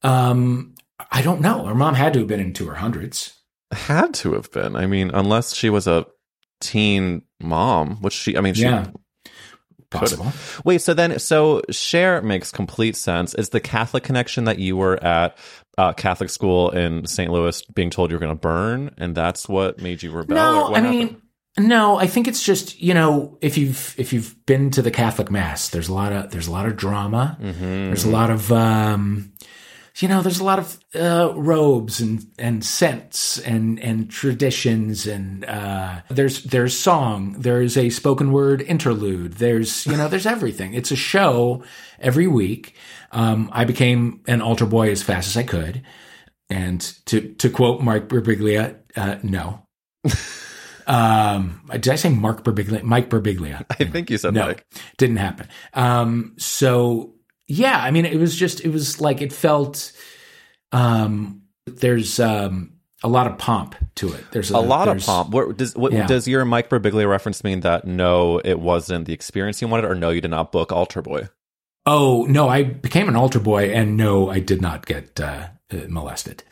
[0.03, 0.75] Um,
[1.11, 1.67] I don't know.
[1.67, 3.35] Her mom had to have been into her hundreds.
[3.73, 4.77] Had to have been.
[4.77, 6.07] I mean, unless she was a
[6.61, 8.37] teen mom, which she.
[8.37, 8.63] I mean, she.
[8.63, 8.89] Yeah.
[9.89, 10.33] Possible.
[10.65, 10.83] Wait.
[10.83, 13.35] So then, so Cher makes complete sense.
[13.35, 15.39] Is the Catholic connection that you were at
[15.79, 17.31] uh, Catholic school in St.
[17.31, 20.35] Louis being told you were going to burn, and that's what made you rebel?
[20.35, 21.23] No, or what I mean,
[21.59, 21.99] no.
[21.99, 25.69] I think it's just you know if you've if you've been to the Catholic mass,
[25.69, 27.39] there's a lot of there's a lot of drama.
[27.41, 27.87] Mm-hmm.
[27.87, 29.33] There's a lot of um,
[30.03, 35.45] you know, there's a lot of uh, robes and and scents and and traditions and
[35.47, 37.37] uh, there's there's song.
[37.39, 39.35] There's a spoken word interlude.
[39.35, 40.75] There's you know there's everything.
[40.75, 41.63] It's a show
[41.99, 42.75] every week.
[43.13, 45.83] Um, I became an altar boy as fast as I could,
[46.51, 49.67] and to to quote Mark Birbiglia, uh, no.
[50.87, 52.83] um, did I say Mark Birbiglia?
[52.83, 53.65] Mike Birbiglia.
[53.71, 54.67] I think you said No, like
[54.99, 55.49] didn't happen.
[55.73, 57.16] Um, so
[57.47, 59.93] yeah, I mean, it was just, it was like, it felt,
[60.73, 62.73] um, there's, um,
[63.05, 64.25] a lot of pomp to it.
[64.33, 65.31] There's a lot of pomp.
[65.31, 66.07] What, does what, Yeah.
[66.07, 69.95] does your Mike Birbiglia reference mean that no, it wasn't the experience you wanted, or
[69.95, 71.29] no, you did not book Altar Boy?
[71.85, 75.49] Oh no, I became an altar boy and no, I did not get, uh,
[75.89, 76.43] molested.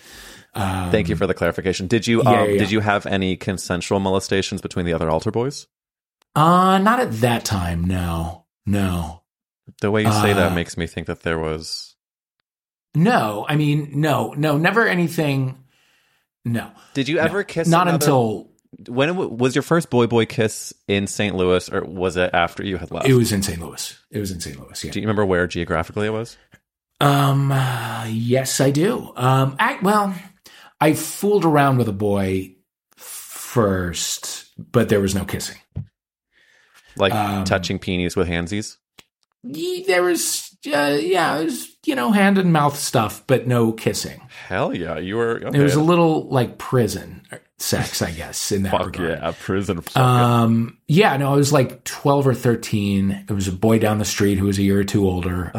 [0.54, 1.88] Um, Thank you for the clarification.
[1.88, 2.58] Did you yeah, um, yeah.
[2.58, 5.66] did you have any consensual molestations between the other altar boys?
[6.36, 7.84] Uh, not at that time.
[7.84, 9.22] No, no,
[9.80, 11.94] The way you say that Uh, makes me think that there was.
[12.94, 13.46] no.
[13.48, 15.58] I mean, no, no, never anything.
[16.44, 17.66] No, Did you ever kiss?
[17.68, 18.50] not another- until
[18.88, 21.34] when it was your first boy boy kiss in St.
[21.34, 23.06] Louis, or was it after you had left?
[23.08, 23.58] it was in St.
[23.60, 23.96] Louis.
[24.10, 24.58] It was in St.
[24.60, 24.84] Louis.
[24.84, 24.90] Yeah.
[24.90, 26.36] Do you remember where geographically it was?
[27.00, 29.12] Um, uh, yes, I do.
[29.16, 30.14] Um, I, well,
[30.80, 32.56] I fooled around with a boy
[32.96, 35.56] first, but there was no kissing.
[36.96, 38.76] Like Um, touching peonies with handsies?
[39.44, 44.20] There was, uh, yeah, it was, you know, hand and mouth stuff, but no kissing.
[44.48, 45.42] Hell yeah, you were.
[45.44, 45.58] Okay.
[45.58, 47.22] It was a little like prison
[47.58, 49.10] sex, I guess, in that fuck regard.
[49.10, 49.82] yeah, prison.
[49.94, 53.26] Um, yeah, no, I was like 12 or 13.
[53.28, 55.52] It was a boy down the street who was a year or two older.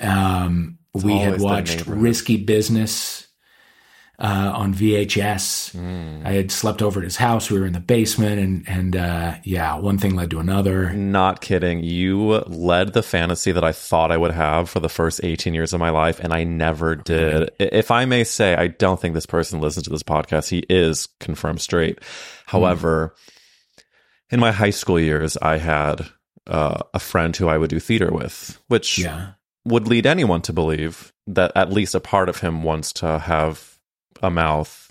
[0.00, 1.86] Um, we had watched.
[1.86, 3.26] Risky Business
[4.22, 5.72] uh, on VHS.
[5.72, 6.24] Hmm.
[6.24, 7.50] I had slept over at his house.
[7.50, 10.92] We were in the basement, and and uh, yeah, one thing led to another.
[10.92, 11.82] Not kidding.
[11.82, 15.72] You led the fantasy that I thought I would have for the first 18 years
[15.72, 17.50] of my life, and I never did.
[17.58, 20.48] If I may say, I don't think this person listens to this podcast.
[20.48, 21.98] He is confirmed straight.
[22.46, 23.14] However,
[24.30, 26.06] in my high school years, I had
[26.46, 29.32] uh, a friend who I would do theater with, which Yeah,
[29.64, 33.71] would lead anyone to believe that at least a part of him wants to have
[34.22, 34.90] a mouth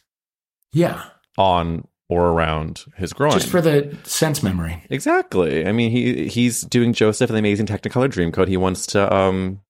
[0.74, 1.04] yeah,
[1.38, 3.32] on or around his groin.
[3.32, 4.84] just for the sense memory.
[4.90, 5.66] Exactly.
[5.66, 8.48] I mean, he he's doing Joseph and the Amazing Technicolor Dreamcoat.
[8.48, 9.14] He wants to.
[9.14, 9.62] um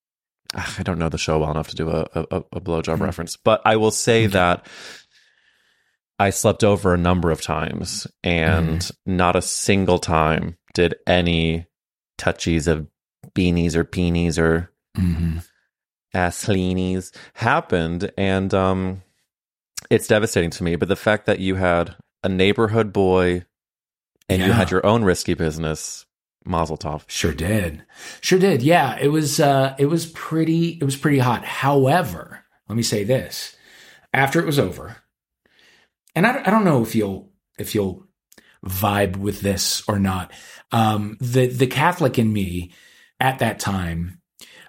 [0.56, 3.02] ah, I don't know the show well enough to do a a, a blowjob Mhm.
[3.02, 4.66] reference, but I will say that
[6.20, 11.66] I slept over a number of times, and not a single time did any
[12.20, 12.88] touchies of
[13.36, 14.72] beanies or peenies or
[16.14, 19.02] assleenies happened, and um,
[19.90, 20.76] it's devastating to me.
[20.76, 23.46] But the fact that you had a neighborhood boy
[24.30, 26.06] and you had your own risky business,
[26.46, 27.04] Mazel Tov.
[27.08, 27.84] Sure did.
[28.22, 28.62] Sure did.
[28.62, 31.44] Yeah, it was uh it was pretty it was pretty hot.
[31.46, 33.56] However, let me say this.
[34.14, 34.98] After it was over,
[36.16, 38.06] and I, I don't know if you'll if you'll
[38.66, 40.32] vibe with this or not.
[40.72, 42.72] Um the the Catholic in me
[43.20, 44.22] at that time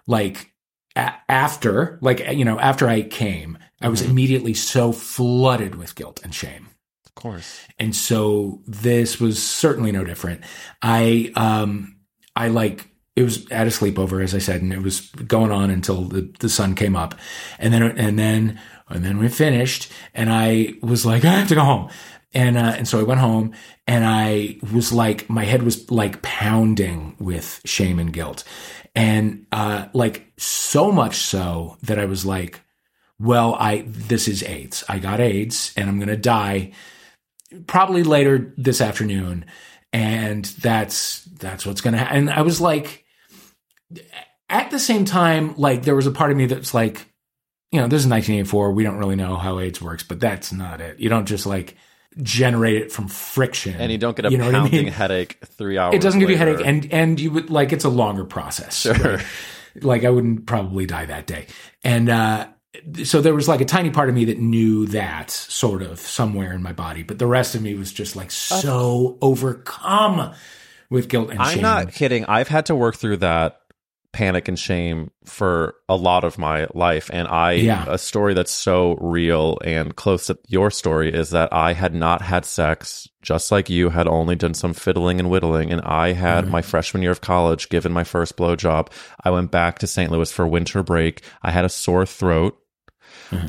[0.06, 0.52] like
[0.96, 4.10] a- after like you know after I came, I was Mhm.
[4.10, 6.68] immediately so flooded with guilt and shame.
[7.06, 7.58] Of course.
[7.78, 10.40] And so this was certainly no different.
[10.80, 11.96] I um
[12.34, 15.70] I like it was at a sleepover as I said and it was going on
[15.70, 17.14] until the, the sun came up.
[17.58, 21.54] And then and then and then we finished and I was like I have to
[21.54, 21.90] go home.
[22.34, 23.52] And uh, and so I went home
[23.86, 28.44] and I was like my head was like pounding with shame and guilt.
[28.94, 32.60] And uh like so much so that I was like
[33.22, 34.84] well I this is AIDS.
[34.88, 36.72] I got AIDS and I'm going to die
[37.66, 39.44] probably later this afternoon
[39.92, 43.04] and that's that's what's gonna happen and i was like
[44.48, 47.06] at the same time like there was a part of me that's like
[47.70, 50.80] you know this is 1984 we don't really know how aids works but that's not
[50.80, 51.76] it you don't just like
[52.22, 54.92] generate it from friction And you don't get a You know what I pounding mean?
[54.92, 55.94] headache three hours.
[55.94, 58.80] it doesn't give you a headache and and you would like it's a longer process
[58.80, 58.94] Sure.
[58.94, 59.24] Like,
[59.82, 61.46] like i wouldn't probably die that day
[61.84, 62.48] and uh
[63.04, 66.52] so there was like a tiny part of me that knew that sort of somewhere
[66.52, 70.34] in my body but the rest of me was just like so overcome
[70.92, 72.26] with guilt and I'm shame not kidding.
[72.26, 73.58] I've had to work through that
[74.12, 77.08] panic and shame for a lot of my life.
[77.12, 77.86] And I, Yeah.
[77.88, 82.20] a story that's so real and close to your story is that I had not
[82.20, 85.72] had sex, just like you had only done some fiddling and whittling.
[85.72, 86.52] And I had mm-hmm.
[86.52, 88.88] my freshman year of college given my first blowjob.
[89.24, 90.12] I went back to St.
[90.12, 91.22] Louis for winter break.
[91.42, 92.58] I had a sore throat.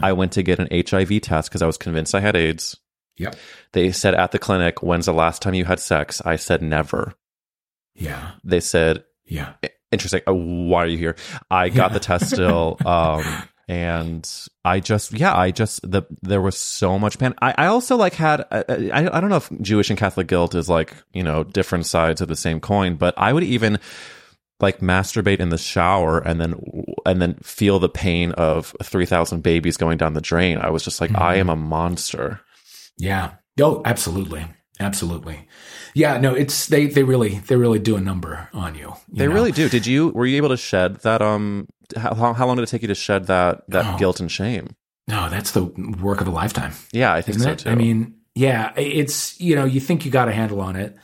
[0.01, 2.77] I went to get an HIV test because I was convinced I had AIDS.
[3.17, 3.35] Yep.
[3.73, 6.21] They said at the clinic, when's the last time you had sex?
[6.25, 7.13] I said never.
[7.95, 8.31] Yeah.
[8.43, 9.53] They said, Yeah.
[9.91, 10.21] interesting.
[10.27, 11.15] Uh, why are you here?
[11.51, 11.93] I got Yeah.
[11.93, 12.77] the test still.
[12.85, 13.23] Um,
[13.69, 14.29] and
[14.65, 17.33] I just, yeah, I just, the, there was so much pain.
[17.41, 20.53] I, I also like had, I, I, I don't know if Jewish and Catholic guilt
[20.53, 23.79] is like, you know, different sides of the same coin, but I would even
[24.63, 26.55] like masturbate in the shower and then,
[27.05, 30.57] and then feel the pain of 3,000 babies going down the drain.
[30.57, 32.41] I was just like, I am a monster.
[32.97, 33.33] Yeah.
[33.61, 34.45] Oh, absolutely.
[34.79, 35.47] Absolutely.
[35.93, 38.87] Yeah, no, it's they they really they really do a number on you.
[39.11, 39.33] you They know?
[39.35, 39.69] really do.
[39.69, 42.69] Did you, were you able to shed that, um, how, how how long did it
[42.69, 43.97] take you to shed that, that Oh.
[43.99, 44.75] guilt and shame?
[45.07, 45.65] No, that's the
[46.01, 46.73] work of a lifetime.
[46.91, 47.59] Yeah, I think so it?
[47.59, 47.69] too.
[47.69, 50.95] I mean, yeah, it's you know, you think you got a handle on it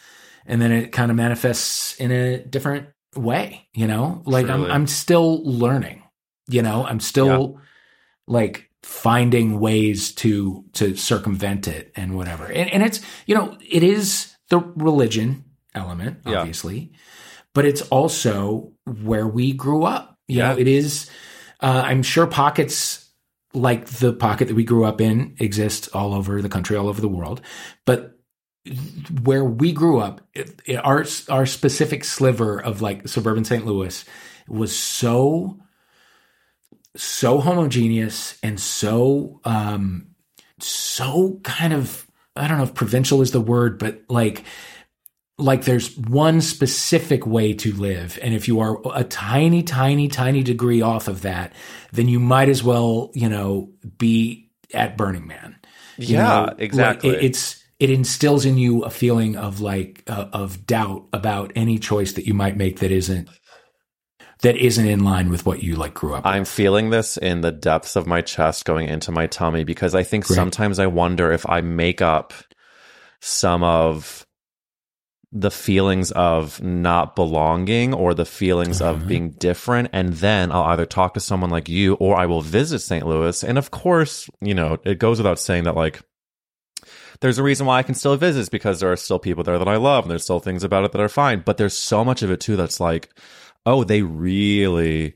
[0.48, 4.22] and then it kind of manifests in a different way, you know?
[4.26, 6.04] Like I'm I'm still learning.
[6.48, 7.60] You know, I'm still
[8.28, 12.46] like finding ways to to circumvent it and whatever.
[12.46, 15.44] And and it's, you know, it is the religion
[15.76, 16.40] element, Yeah.
[16.40, 16.92] obviously,
[17.54, 20.18] but it's also where we grew up.
[20.28, 20.54] You Yeah.
[20.54, 21.10] know, it is
[21.62, 23.06] uh, I'm sure pockets
[23.54, 27.02] like the pocket that we grew up in exist all over the country, all over
[27.02, 27.42] the world.
[27.86, 28.19] But
[29.24, 33.66] where we grew up, it, it- our our specific sliver of like suburban St.
[33.66, 34.04] Louis
[34.48, 35.60] was so
[36.96, 40.08] so homogeneous and so um
[40.60, 44.44] so kind of I don't know if provincial is the word, but like
[45.38, 50.44] like there's one specific way to live and if you are a tiny tiny tiny
[50.44, 51.54] degree off of that
[51.94, 55.56] then you might as well you know be at burning man
[55.98, 57.10] You Yeah, know, like, exactly.
[57.16, 61.80] it- it's it instills in you a feeling of like uh, of doubt about any
[61.80, 63.30] choice that you might make that isn't
[64.42, 67.52] that isn't in line with what you like grew up I'm feeling this in the
[67.52, 70.36] depths of my chest going into my tummy because I think Great.
[70.36, 72.34] sometimes I wonder if I make up
[73.22, 74.26] some of
[75.32, 78.92] the feelings of not belonging or the feelings Uh-huh.
[78.96, 79.90] of being different.
[79.94, 83.06] And then I'll either talk to someone like you or I will visit St.
[83.06, 83.44] Louis.
[83.44, 86.02] And of course, you know, it goes without saying that like,
[87.22, 89.60] there's a reason why I can still visit is because there are still people there
[89.60, 91.42] that I love and there's still things about it that are fine.
[91.46, 93.10] But there's so much of it too that's like,
[93.66, 95.16] oh, they really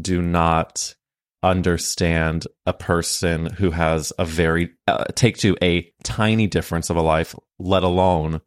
[0.00, 0.94] do not
[1.42, 7.02] understand a person who has a very uh, take to a tiny difference of a
[7.02, 8.40] life, let alone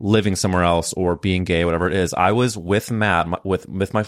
[0.00, 2.14] living somewhere else or being gay, whatever it is.
[2.14, 4.04] I was with Matt, my, with with my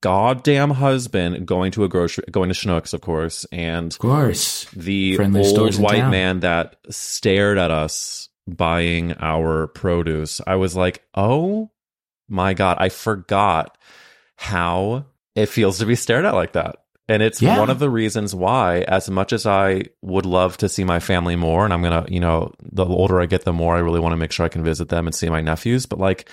[0.00, 5.16] goddamn husband, going to a grocery, going to Schnucks, of course, and of course the
[5.16, 6.10] Friendly old white town.
[6.10, 10.40] man that stared at us buying our produce.
[10.46, 11.70] I was like, oh
[12.28, 13.76] my God, I forgot
[14.36, 16.76] how it feels to be stared at like that.
[17.10, 17.58] And it's Yeah.
[17.58, 21.34] one of the reasons why, as much as I would love to see my family
[21.36, 24.00] more, and I'm going to, you know, the older I get, the more I really
[24.00, 25.86] want to make sure I can visit them and see my nephews.
[25.86, 26.28] But like,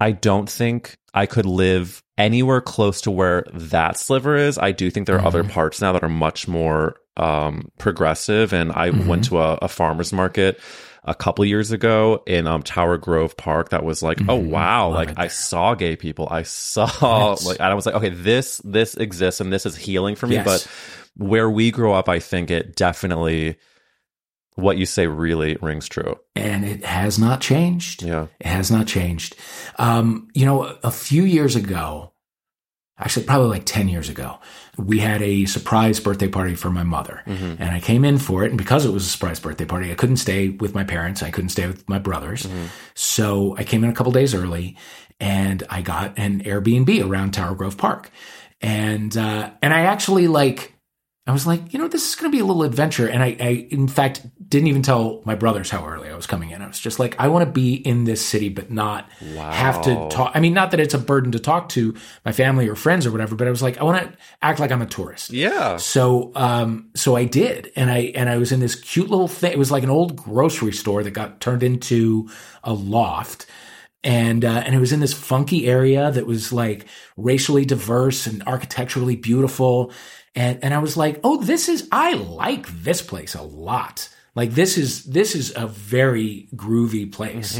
[0.00, 4.56] I don't think I could live anywhere close to where that sliver is.
[4.56, 8.52] I do think there are other parts now that are much more um, progressive.
[8.52, 10.60] And I went to a, a farmer's market
[11.04, 14.94] a couple years ago in um, Tower Grove Park that was like, oh wow, Love
[14.94, 16.28] like it I saw gay people.
[16.30, 17.44] I saw Yes.
[17.46, 20.34] like and I was like, okay, this this exists and this is healing for me.
[20.36, 20.44] Yes.
[20.44, 20.66] But
[21.16, 23.56] where we grow up, I think it definitely
[24.56, 26.18] what you say really rings true.
[26.36, 28.26] and it has not changed Yeah.
[28.40, 29.36] It has not changed.
[29.76, 32.12] Um, you know, a few years ago,
[32.98, 34.38] actually probably like 10 years ago,
[34.80, 37.22] we had a surprise birthday party for my mother.
[37.58, 38.48] And I came in for it.
[38.48, 41.22] And because it was a surprise birthday party, I couldn't stay with my parents.
[41.22, 42.46] I couldn't stay with my brothers.
[42.94, 44.76] So I came in a couple days early
[45.20, 48.10] and I got an Airbnb around Tower Grove Park.
[48.62, 50.74] And, uh, and I actually like,
[51.26, 53.06] I was like, you know, this is going to be a little adventure.
[53.06, 56.50] And I, I, in fact, didn't even tell my brothers how early I was coming
[56.50, 56.60] in.
[56.60, 60.08] I was just like, I want to be in this city, but not have to
[60.10, 60.32] talk.
[60.34, 63.12] I mean, not that it's a burden to talk to my family or friends or
[63.12, 65.30] whatever, but I was like, I want to act like I'm a tourist.
[65.30, 65.76] Yeah.
[65.76, 69.52] So, um, so I did, and I and I was in this cute little thing.
[69.52, 72.28] It was like an old grocery store that got turned into
[72.64, 73.46] a loft,
[74.02, 76.86] and uh, and it was in this funky area that was like
[77.16, 79.92] racially diverse and architecturally beautiful,
[80.34, 84.08] and and I was like, oh, this is I like this place a lot.
[84.34, 87.58] Like this is this is a very groovy place.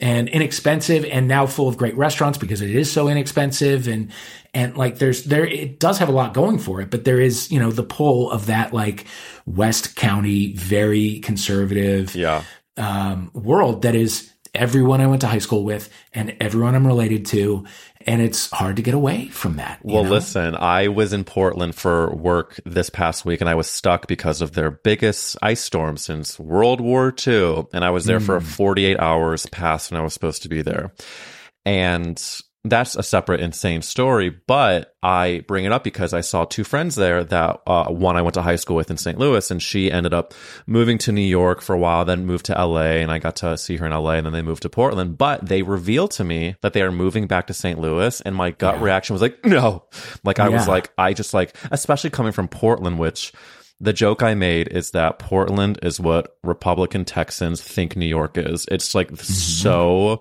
[0.00, 4.10] and inexpensive and now full of great restaurants because it is so inexpensive and
[4.52, 7.52] and like there's there it does have a lot going for it but there is
[7.52, 9.06] you know the pull of that like
[9.46, 12.42] west county very conservative Yeah.
[12.76, 17.24] um, world that is everyone I went to high school with and everyone I'm related
[17.26, 17.64] to
[18.06, 20.10] and it's hard to get away from that Well, know?
[20.10, 24.42] listen, I was in Portland for work this past week and I was stuck because
[24.42, 27.66] of their biggest ice storm since World War II.
[27.72, 28.46] And I was there for hmm.
[28.46, 30.92] 48 hours past when I was supposed to be there.
[31.64, 32.22] And
[32.64, 36.94] that's a separate insane story, but I bring it up because I saw two friends
[36.94, 39.18] there that uh, one I went to high school with in St.
[39.18, 40.32] Louis, and she ended up
[40.66, 43.58] moving to New York for a while, then moved to LA, and I got to
[43.58, 45.18] see her in LA, and then they moved to Portland.
[45.18, 47.80] But they revealed to me that they are moving back to St.
[47.80, 49.84] Louis, and my gut reaction was like, no.
[50.22, 53.32] Like I was like, I just like, especially coming from Portland, which
[53.80, 58.66] the joke I made is that Portland is what Republican Texans think New York is.
[58.70, 60.20] It's like so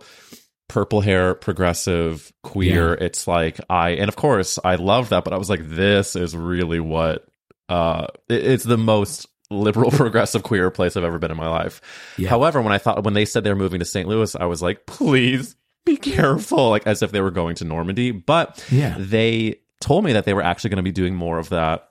[0.72, 2.93] purple hair, progressive, queer.
[2.93, 6.36] It's like I and of course I love that, but I was like, this is
[6.36, 7.28] really what
[7.69, 11.82] uh it- it's the most liberal progressive queer place I've ever been in my life.
[12.17, 12.30] Yeah.
[12.30, 14.07] However, when I thought when they said they're moving to St.
[14.07, 15.55] Louis, I was like, please
[15.86, 18.11] be careful, like as if they were going to Normandy.
[18.11, 18.95] But Yeah.
[18.97, 21.89] they told me that they were actually going to be doing more of that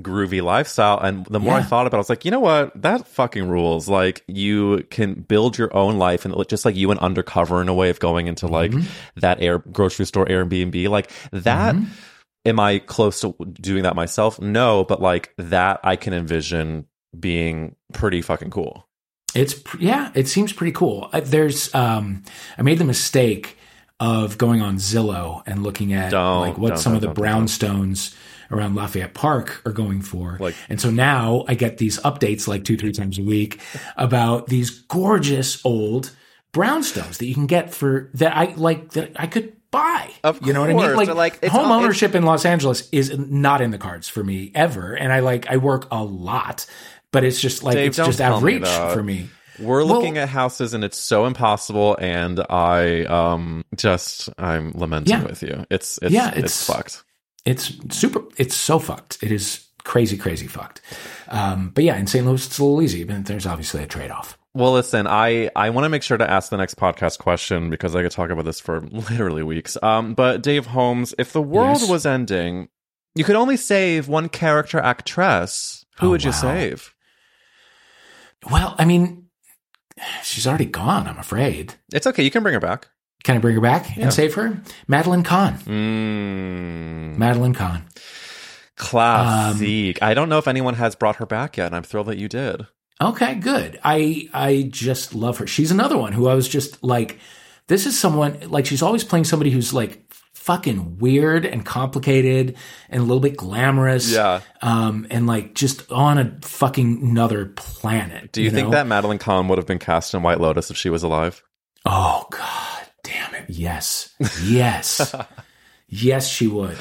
[0.00, 0.98] groovy lifestyle.
[0.98, 2.80] And the more I thought about it, I was like, you know what?
[2.80, 3.88] That fucking rules.
[3.88, 7.74] Like you can build your own life and just like you went undercover in a
[7.74, 9.20] way of going into like Mm-hmm.
[9.20, 10.88] that air grocery store Airbnb.
[10.88, 11.92] Like that Mm-hmm.
[12.46, 14.40] am I close to doing that myself?
[14.40, 16.86] No, but like that I can envision
[17.18, 18.88] being pretty fucking cool.
[19.34, 21.10] It's yeah, it seems pretty cool.
[21.12, 22.22] Uh, There's um
[22.56, 23.58] I made the mistake
[24.00, 28.14] of going on Zillow and looking at Don't, like what some of the don't, don't.
[28.52, 30.36] Around Lafayette Park are going for.
[30.38, 33.60] Like- and so now I get these updates like 2 3 times a week
[33.96, 36.10] about these gorgeous old
[36.52, 40.10] brownstones that you can get for that I like that I could buy.
[40.22, 40.94] Of you know what I mean?
[40.96, 44.52] Like, like, home all- ownership in Los Angeles is not in the cards for me
[44.54, 46.66] ever and I like I work a lot.
[47.10, 49.28] But it's just like Dave, it's just out of reach for me.
[49.58, 55.12] We're Well- looking at houses and it's so impossible and I um just I'm lamenting
[55.20, 55.24] Yeah.
[55.24, 55.64] with you.
[55.70, 57.02] It's it's Yeah, it's, it's- fucked.
[57.44, 58.22] It's super.
[58.36, 59.18] It's so fucked.
[59.22, 60.80] It is crazy, crazy fucked.
[61.28, 62.24] Um, but yeah, in St.
[62.24, 63.04] Louis, it's a little easy.
[63.04, 64.38] But there's obviously a trade off.
[64.54, 67.96] Well, listen, I I want to make sure to ask the next podcast question because
[67.96, 69.76] I could talk about this for literally weeks.
[69.82, 71.88] Um, but Dave Holmes, if the world Yes.
[71.90, 72.68] was ending,
[73.14, 75.84] you could only save one character actress.
[76.00, 76.36] Who Oh, would you wow.
[76.40, 76.94] save?
[78.50, 79.26] Well, I mean,
[80.22, 81.06] she's already gone.
[81.06, 81.74] I'm afraid.
[81.92, 82.22] It's okay.
[82.22, 82.88] You can bring her back.
[83.24, 84.04] Can I bring her back Yeah.
[84.04, 84.60] and save her?
[84.88, 85.58] Madeline Kahn.
[85.58, 87.84] Mm, Madeline Kahn.
[88.76, 90.02] classic.
[90.02, 92.28] I don't know if anyone has brought her back yet, and I'm thrilled that you
[92.28, 92.66] did.
[93.00, 93.78] Okay, good.
[93.84, 95.46] I I just love her.
[95.46, 97.18] She's another one who I was just like,
[97.68, 100.02] this is someone like she's always playing somebody who's like
[100.34, 102.56] fucking weird and complicated
[102.90, 104.10] and a little bit glamorous.
[104.12, 104.40] Yeah.
[104.60, 108.32] Um, and like just on a fucking another planet.
[108.32, 108.72] Do you, think know?
[108.72, 111.42] that Madeline Kahn would have been cast in White Lotus if she was alive?
[111.84, 112.61] Oh God!
[113.52, 115.14] Yes, yes,
[115.88, 116.76] yes, she would.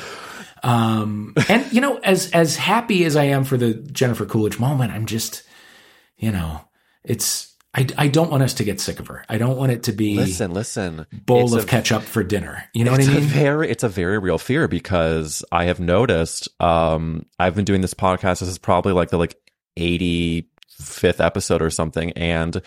[0.64, 4.92] Um, and you know, as as happy as I am for the Jennifer Coolidge moment,
[4.94, 5.44] I'm just,
[6.18, 6.62] you know,
[7.04, 9.26] it's I I don't want us to get sick of her.
[9.28, 11.08] I don't want it to be Listen, listen.
[11.26, 12.64] bowl It's of a- ketchup for dinner.
[12.74, 13.22] You know what I mean?
[13.22, 17.94] very it's a very real fear because I have noticed um I've been doing this
[17.96, 19.36] podcast this is probably like the like
[19.80, 22.62] 85th episode or something and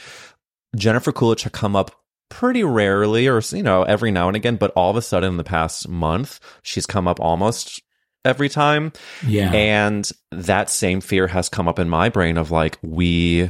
[0.76, 1.90] Jennifer Coolidge had come up
[2.28, 5.36] pretty rarely or you know every now and again but all of a sudden in
[5.36, 7.80] the past month she's come up almost
[8.24, 8.92] every time
[9.26, 9.52] yeah.
[9.52, 13.44] and that same fear has come up in my brain of like we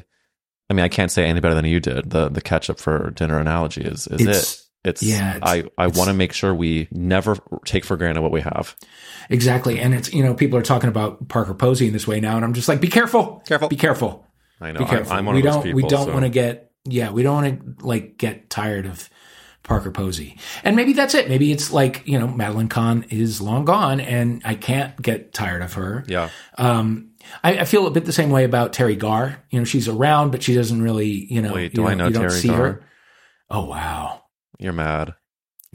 [0.69, 3.39] I mean I can't say any better than you did the the ketchup for dinner
[3.39, 6.89] analogy is is It's- it it's yeah, it's- I I want to make sure we
[6.91, 8.77] never take for granted what we have.
[9.31, 9.81] Exactly.
[9.81, 12.37] And it's, you know, people are talking about Parker Posey in this way now.
[12.37, 13.43] And I'm just like, be careful.
[13.47, 13.69] Careful.
[13.69, 14.27] Be careful.
[14.61, 15.13] I know Be I'm, careful.
[15.17, 15.77] I'm one we of those don't, people.
[15.77, 19.09] we don't so- want to get, yeah, we don't want to like get tired of
[19.63, 20.37] Parker Posey.
[20.63, 21.29] And maybe that's it.
[21.29, 25.63] Maybe it's like, you know, Madeline Kahn is long gone and I can't get tired
[25.63, 26.05] of her.
[26.07, 26.29] Yeah.
[26.59, 27.13] Um,
[27.43, 29.43] I, I feel a bit the same way about Teri Garr.
[29.51, 31.99] You know, she's around, but she doesn't really, you know, Wait, you do I don't-
[31.99, 32.57] know you don't Teri see Garr?
[32.59, 32.83] her.
[33.51, 34.23] Oh, wow.
[34.59, 35.15] You're mad.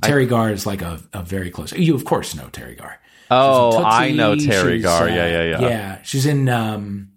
[0.04, 1.74] Teri Garr is like a, a very close.
[1.74, 3.00] You of course know Teri Garr.
[3.32, 5.04] Oh, I know Teri Garr.
[5.04, 5.62] uh, yeah, yeah, yeah.
[5.62, 6.48] Yeah, she's in.
[6.50, 7.10] Um,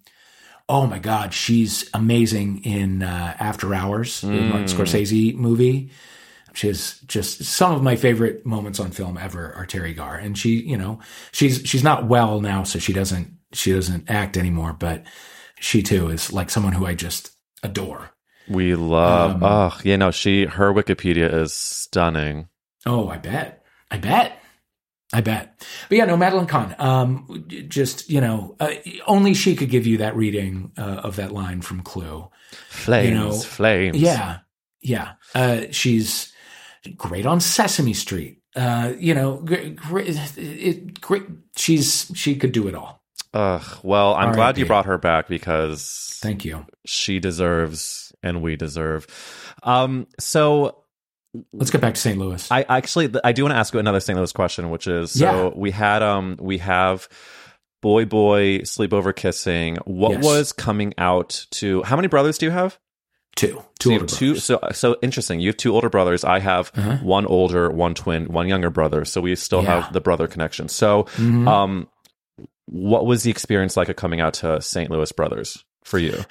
[0.72, 4.48] oh my God, she's amazing in uh, After Hours, the Mm.
[4.48, 5.90] Martin Scorsese movie.
[6.54, 10.36] She has just some of my favorite moments on film ever are Teri Garr, and
[10.36, 10.98] she, you know,
[11.32, 15.04] she's she's not well now, so she doesn't she doesn't act anymore, but
[15.60, 18.10] she too is like someone who I just adore.
[18.48, 19.36] We love.
[19.36, 22.48] Um, oh, yeah, no, she her Wikipedia is stunning.
[22.86, 23.64] Oh, I bet.
[23.90, 24.41] I bet.
[25.12, 25.62] I bet.
[25.88, 26.74] But yeah, no, Madeline Kahn.
[26.78, 28.70] Um, just you know, uh,
[29.06, 32.28] only she could give you that reading uh, of that line from Clue.
[32.70, 33.96] Flames, You know, flames.
[33.98, 34.38] Yeah,
[34.80, 35.12] yeah.
[35.34, 36.32] Uh, she's
[36.96, 38.42] great on Sesame Street.
[38.56, 39.36] Uh, you know,
[41.00, 41.26] great.
[41.56, 43.02] She's she could do it all.
[43.34, 43.78] Ugh.
[43.82, 46.66] Well, I'm glad you brought her back because Thank you.
[46.84, 49.06] she deserves and we deserve.
[49.62, 50.06] Um.
[50.18, 50.81] So
[51.52, 52.18] Let's get back to St.
[52.18, 52.50] Louis.
[52.50, 54.16] I actually I do want to ask you another St.
[54.16, 55.50] Louis question, which is so Yeah.
[55.58, 57.08] we had um we have
[57.80, 59.76] boy boy sleepover kissing.
[59.86, 60.24] What Yes.
[60.24, 61.82] was coming out to?
[61.84, 62.78] How many brothers do you have?
[63.34, 64.26] two, So two, you older two.
[64.34, 64.44] brothers.
[64.44, 65.40] So so interesting.
[65.40, 66.22] You have two older brothers.
[66.22, 66.98] I have Uh-huh.
[67.02, 69.06] one older, one twin, one younger brother.
[69.06, 69.80] So we still Yeah.
[69.84, 70.68] have the brother connection.
[70.68, 71.48] So Mhm.
[71.48, 71.88] um,
[72.66, 74.90] what was the experience like of coming out to St.
[74.90, 76.26] Louis brothers for you?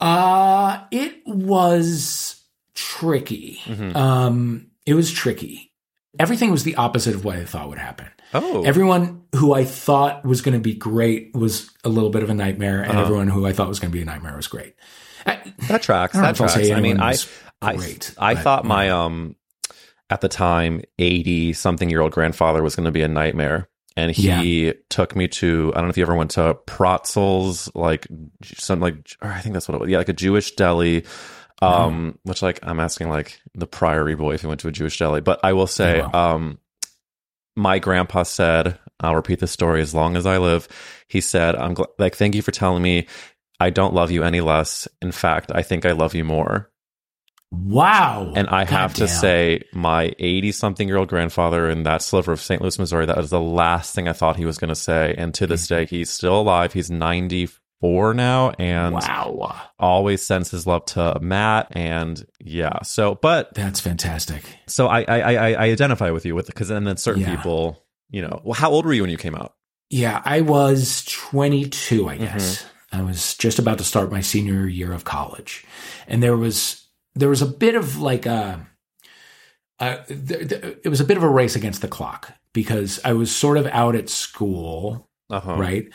[0.00, 2.37] Uh, it was
[2.78, 3.60] tricky.
[3.66, 3.94] Mhm.
[3.96, 5.72] Um, it was tricky.
[6.18, 8.06] Everything was the opposite of what I thought would happen.
[8.34, 12.30] Oh, Everyone who I thought was going to be great was a little bit of
[12.30, 13.00] a nightmare, and Uh-huh.
[13.02, 14.74] everyone who I thought was going to be a nightmare was great.
[15.26, 16.16] I, that tracks.
[16.16, 16.70] I That tracks.
[16.70, 17.14] I mean, I
[17.60, 19.34] I great, I but, thought my um
[20.10, 24.10] at the time 80 something year old grandfather was going to be a nightmare and
[24.12, 28.06] he took me to I don't know if you ever went to Protzel's like
[28.44, 31.04] some like or I think that's what it was yeah like a Jewish deli
[31.62, 34.98] um which like I'm asking like the Priory boy if he went to a Jewish
[34.98, 36.34] deli but I will say Oh, wow.
[36.34, 36.58] um
[37.56, 40.68] my grandpa said I'll repeat the story as long as I live
[41.08, 43.06] he said I'm gl- like thank you for telling me
[43.60, 46.70] I don't love you any less in fact I think I love you more
[47.50, 48.32] wow.
[48.36, 52.40] and I have to say, my 80 something year old grandfather in that sliver of
[52.42, 52.60] St.
[52.60, 55.14] Louis, Missouri, that was the last thing I thought he was going to say.
[55.16, 56.74] And to this day, he's still alive.
[56.74, 56.90] He's
[57.80, 61.68] 94 now and wow, always sends his love to Matt.
[61.72, 64.42] And yeah, so, but that's fantastic.
[64.66, 67.36] so I, I, I, I identify with you with because then, then certain Yeah.
[67.36, 69.54] people, you know, well, how old were you when you came out?
[69.90, 72.08] Yeah, I was 22, Mm-hmm.
[72.08, 72.66] I guess.
[72.90, 75.64] I was just about to start my senior year of college.
[76.06, 78.66] And there was there was a bit of like a
[79.78, 83.12] uh, th- th- it was a bit of a race against the clock because I
[83.12, 85.56] was sort of out at school, Uh-huh.
[85.56, 85.86] right?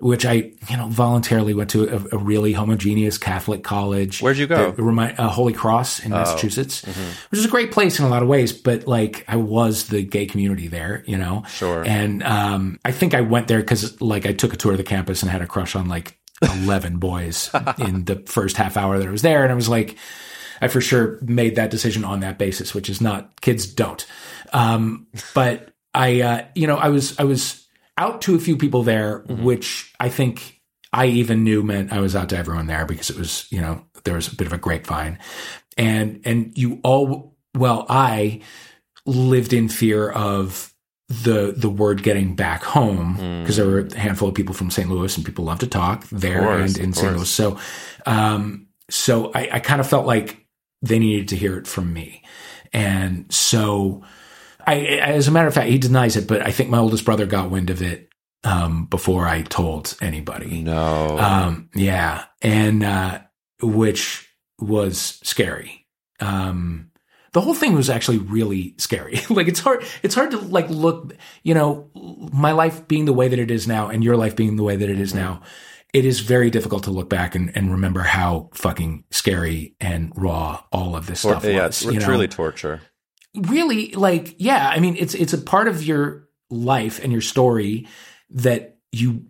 [0.00, 4.20] Which I, you know, voluntarily went to a, a really homogeneous Catholic college.
[4.20, 4.70] Where'd you go?
[4.76, 6.16] remind, uh, Holy Cross in Oh.
[6.16, 7.30] Massachusetts, Mhm.
[7.30, 8.52] which is a great place in a lot of ways.
[8.52, 11.42] But like, I was the gay community there, you know.
[11.48, 11.82] Sure.
[11.86, 14.84] And um, I think I went there because like I took a tour of the
[14.84, 19.08] campus and had a crush on like eleven boys in the first half hour that
[19.08, 19.96] I was there, and I was like,
[20.60, 24.04] I for sure made that decision on that basis, which is not kids don't.
[24.52, 27.66] Um, but I, uh, you know, I was I was
[27.98, 30.60] out to a few people there, which I think
[30.92, 33.84] I even knew meant I was out to everyone there because it was you know
[34.04, 35.18] there was a bit of a grapevine,
[35.76, 38.40] and and you all well I
[39.06, 40.72] lived in fear of
[41.08, 44.88] the the word getting back home because there were a handful of people from St.
[44.88, 47.16] Louis and people love to talk there course, and in St.
[47.16, 47.28] Louis.
[47.30, 47.58] So,
[48.06, 50.46] um, so I, I kind of felt like
[50.80, 52.22] they needed to hear it from me,
[52.72, 54.02] and so
[54.66, 57.26] I, as a matter of fact, he denies it, but I think my oldest brother
[57.26, 58.08] got wind of it
[58.44, 60.62] um, before I told anybody.
[60.62, 61.18] no.
[61.18, 63.20] Um, yeah, and uh,
[63.60, 65.86] which was scary.
[66.20, 66.90] Um,
[67.32, 69.20] the whole thing was actually really scary.
[69.30, 73.28] like it's hard, it's hard to like look, you know, my life being the way
[73.28, 75.42] that it is now, and your life being the way that it is now.
[75.92, 80.62] It is very difficult to look back and, and remember how fucking scary and raw
[80.72, 81.82] all of this Tor- stuff yeah, was.
[81.82, 82.06] it's you know?
[82.06, 82.80] truly torture.
[83.34, 87.88] Really like yeah i mean it's it's a part of your life and your story
[88.30, 89.24] that you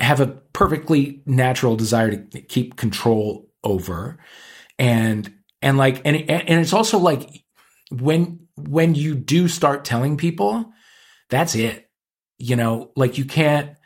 [0.00, 4.18] have a perfectly natural desire to keep control over.
[4.78, 5.32] And
[5.62, 7.44] and like and and it's also like
[7.90, 10.72] when when you do start telling people
[11.30, 11.88] that's it.
[12.38, 13.76] You know like you can't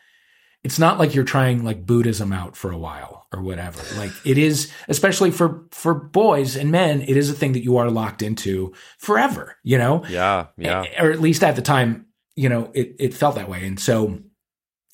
[0.69, 3.81] it's not like you're trying like buddhism out for a while or whatever.
[3.97, 7.79] Like it is especially for for boys and men it is a thing that you
[7.79, 10.05] are locked into forever you know?
[10.11, 10.85] Yeah, yeah.
[11.01, 12.05] or at least at the time
[12.37, 13.65] you know it it felt that way.
[13.65, 14.21] And so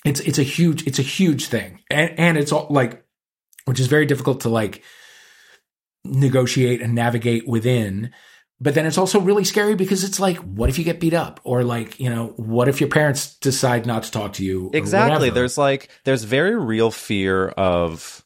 [0.04, 1.80] it's it's a huge it's a huge thing.
[1.90, 3.04] And and it's all like
[3.64, 4.84] which is very difficult to like
[6.04, 8.12] negotiate and navigate within
[8.60, 11.40] but then it's also really scary because it's like what if you get beat up
[11.44, 15.30] or like you know what if your parents decide not to talk to you Exactly.
[15.30, 18.24] There's like there's very real fear of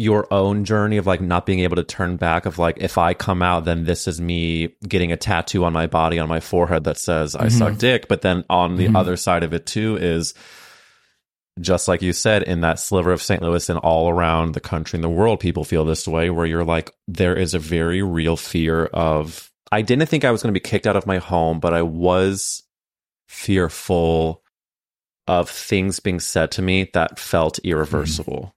[0.00, 3.14] your own journey of like not being able to turn back of like if I
[3.14, 6.84] come out then this is me getting a tattoo on my body on my forehead
[6.84, 7.58] that says I Mhm.
[7.58, 8.96] suck dick but then on the Mhm.
[8.96, 10.34] other side of it too is
[11.60, 13.42] just like you said, in that sliver of St.
[13.42, 16.64] Louis and all around the country and the world, people feel this way where you're
[16.64, 20.60] like, there is a very real fear of, I didn't think I was going to
[20.60, 22.62] be kicked out of my home, but I was
[23.28, 24.42] fearful
[25.26, 28.54] of things being said to me that felt irreversible.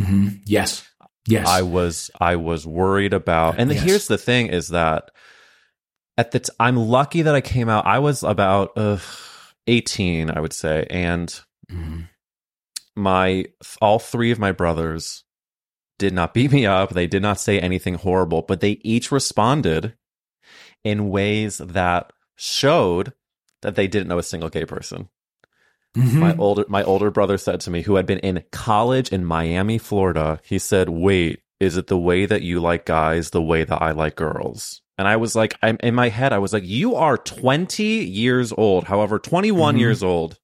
[0.00, 0.86] hmm Yes.
[1.26, 1.46] Yes.
[1.46, 3.82] I was I was worried about and Yes.
[3.84, 5.10] here's the thing is that
[6.18, 8.98] at the t- I'm lucky that I came out I was about uh,
[9.68, 11.32] 18 I would say and
[11.72, 12.08] Mhm.
[12.94, 13.46] my
[13.80, 15.24] all three of my brothers
[15.98, 19.94] did not beat me up they did not say anything horrible but they each responded
[20.84, 23.12] in ways that showed
[23.62, 25.08] that they didn't know a single gay person
[25.96, 26.14] Mhm.
[26.14, 29.76] my older my older brother said to me who had been in college in Miami,
[29.76, 30.40] Florida.
[30.42, 33.90] He said, "Wait, is it the way that you like guys the way that I
[33.90, 37.18] like girls?" And I was like, I'm in my head I was like, "You are
[37.18, 39.80] 20 years old, however 21 Mhm.
[39.80, 40.38] years old."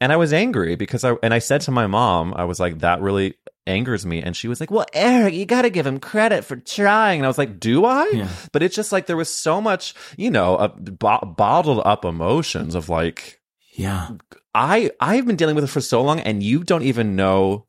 [0.00, 2.80] And I was angry because I and I said to my mom, I was like,
[2.80, 3.34] "That really
[3.66, 6.56] angers me." And she was like, "Well, Eric, you got to give him credit for
[6.56, 8.28] trying." And I was like, "Do I?" Yeah.
[8.52, 12.74] But it's just like there was so much, you know, uh, bo- bottled up emotions
[12.74, 13.40] of like
[13.74, 14.10] Yeah.
[14.54, 17.66] I I've been dealing with it for so long, and you don't even know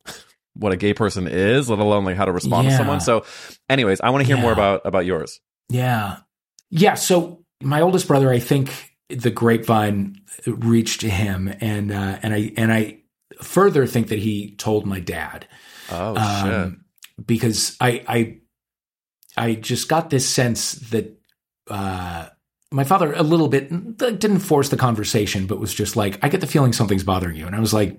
[0.54, 3.00] what a gay person is, let alone like how to respond to someone.
[3.00, 3.24] So,
[3.70, 5.40] anyways, I want to hear more about about yours.
[5.70, 6.18] Yeah.
[6.70, 6.94] Yeah.
[6.94, 12.72] So my oldest brother, I think the grapevine reached him and, uh, and I, and
[12.72, 12.98] I
[13.40, 15.46] further think that he told my dad.
[15.90, 16.84] Oh Um,
[17.24, 18.38] because I, I,
[19.36, 21.18] I just got this sense that,
[21.68, 22.28] uh,
[22.70, 26.40] my father a little bit didn't force the conversation, but was just like, I get
[26.42, 27.46] the feeling something's bothering you.
[27.46, 27.98] And I was like,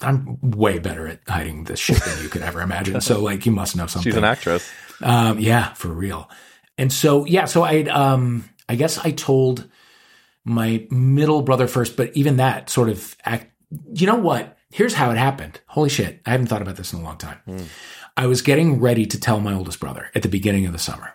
[0.00, 3.00] I'm way better at hiding this shit than you could ever imagine.
[3.00, 4.12] So like, you must know something.
[4.12, 4.70] she's an actress.
[5.02, 6.30] Um, yeah, for real.
[6.78, 9.68] And so, yeah, so I, um, I guess I told
[10.46, 13.52] my middle brother first, but even that sort of act,
[13.92, 14.56] you know what?
[14.70, 15.60] Here's how it happened.
[15.66, 16.20] Holy shit.
[16.24, 17.38] I haven't thought about this in a long time.
[18.16, 21.12] I was getting ready to tell my oldest brother at the beginning of the summer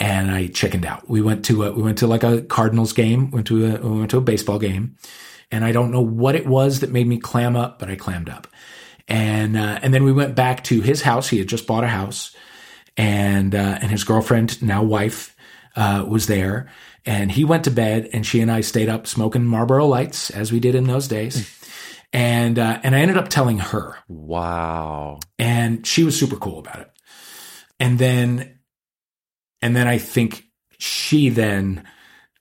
[0.00, 1.08] and I chickened out.
[1.08, 3.98] We went to a, we went to like a Cardinals game, went to a, we
[3.98, 4.96] went to a baseball game
[5.52, 8.28] and I don't know what it was that made me clam up, but I clammed
[8.28, 8.46] up.
[9.06, 11.28] And, uh, and then we went back to his house.
[11.28, 12.34] He had just bought a house
[12.96, 15.34] and uh, and his girlfriend, now wife,
[15.76, 16.70] uh, was there.
[17.06, 20.50] And he went to bed, and she and I stayed up smoking Marlboro Lights as
[20.50, 21.50] we did in those days.
[22.12, 25.18] and uh, and I ended up telling her, Wow.
[25.38, 26.90] and she was super cool about it.
[27.78, 28.58] And then,
[29.60, 30.44] and then I think
[30.78, 31.84] she then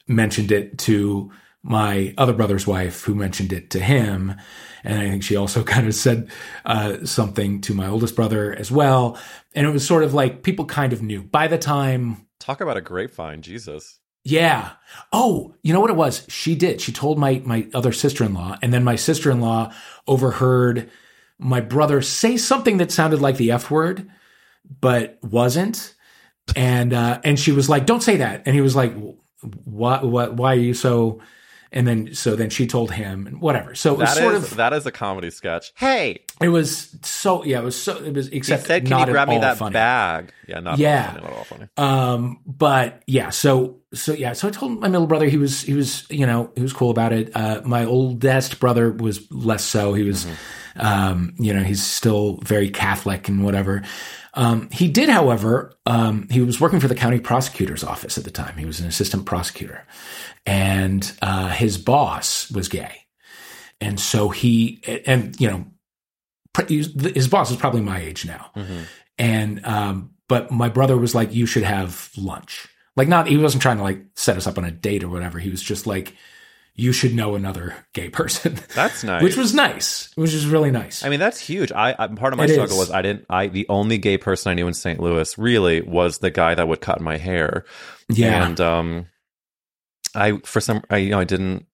[0.07, 4.35] mentioned it to my other brother's wife, who mentioned it to him.
[4.83, 6.29] And I think she also kind of said
[6.65, 9.17] uh, something to my oldest brother as well.
[9.55, 12.75] And it was sort of like people kind of knew by the time Talk about
[12.77, 13.99] a grapevine, Jesus.
[14.23, 14.71] Yeah.
[15.11, 16.25] Oh, you know what it was?
[16.29, 16.81] She did.
[16.81, 19.73] She told my my other sister-in-law, and then my sister-in-law
[20.07, 20.89] overheard
[21.39, 24.09] my brother say something that sounded like the F word,
[24.81, 25.93] but wasn't.
[26.55, 28.93] And uh and she was like, "Don't say that." And he was like,
[29.65, 31.21] "What what why are you so
[31.73, 33.75] and then so then she told him and whatever.
[33.75, 35.71] So it was That sort is of that is a comedy sketch.
[35.75, 39.07] Hey, it was so yeah, it was so it was he except said, "Can not
[39.07, 39.73] you grab me that funny.
[39.73, 41.11] bag?" Yeah, not Yeah.
[41.11, 41.67] funny, not all funny.
[41.77, 45.73] Um, but yeah, so so yeah, so I told my middle brother he was he
[45.73, 47.31] was you know he was cool about it.
[47.35, 49.93] Uh, my oldest brother was less so.
[49.93, 50.25] He was,
[50.75, 53.83] um, you know, he's still very Catholic and whatever.
[54.35, 58.31] Um, he did, however, um, he was working for the county prosecutor's office at the
[58.31, 58.57] time.
[58.57, 59.85] He was an assistant prosecutor,
[60.45, 62.93] and uh, his boss was gay,
[63.81, 65.65] and so he and you know
[66.67, 68.51] his boss is probably my age now.
[68.55, 68.85] Mhm.
[69.17, 72.67] And, um, but my brother was like, you should have lunch.
[72.95, 75.39] Like, not, he wasn't trying to like set us up on a date or whatever.
[75.39, 76.15] He was just like,
[76.75, 79.21] you should know another gay person, That's nice.
[79.21, 81.03] which was nice, which was really nice.
[81.05, 81.71] I mean, that's huge.
[81.71, 82.87] I, I part of my It struggle is.
[82.87, 83.25] was I didn't.
[83.29, 84.99] I the only gay person I knew in St.
[84.99, 87.65] Louis really was the guy that would cut my hair.
[88.09, 88.45] yeah.
[88.47, 89.05] and um,
[90.15, 91.65] I for some I you know I didn't.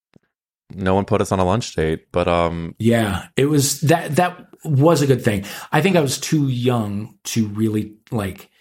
[0.72, 3.28] No one put us on a lunch date, but um, yeah.
[3.36, 5.46] It was that, that was a good thing.
[5.72, 8.52] I think I was too young to really like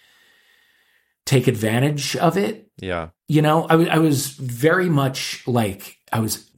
[1.27, 2.71] take advantage of it.
[2.81, 6.49] yeah, you know I wa- I was very much like i was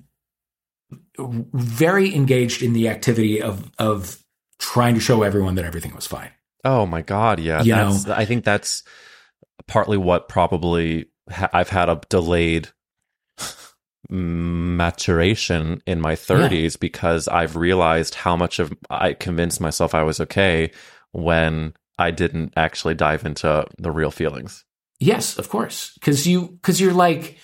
[1.18, 4.24] very engaged in the activity of of
[4.60, 6.32] trying to show everyone that everything was fine
[6.64, 7.64] Oh my god, yeah.
[7.64, 8.84] You that's, I think that's
[9.68, 12.70] partly what probably ha- I've had a delayed
[14.12, 20.20] maturation in my 30s because I've realized how much of I convinced myself I was
[20.20, 20.72] okay
[21.14, 24.66] when I didn't actually dive into the real feelings.
[25.00, 27.40] yes of course because you because you're like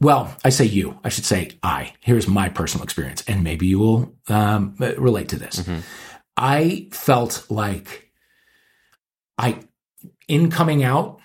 [0.00, 0.98] well, I say you.
[1.04, 1.94] I should say I.
[2.00, 5.60] Here's my personal experience, and maybe you will um, relate to this.
[5.60, 5.80] Mm-hmm.
[6.36, 8.10] I felt like
[9.38, 9.60] I,
[10.28, 11.20] in coming out,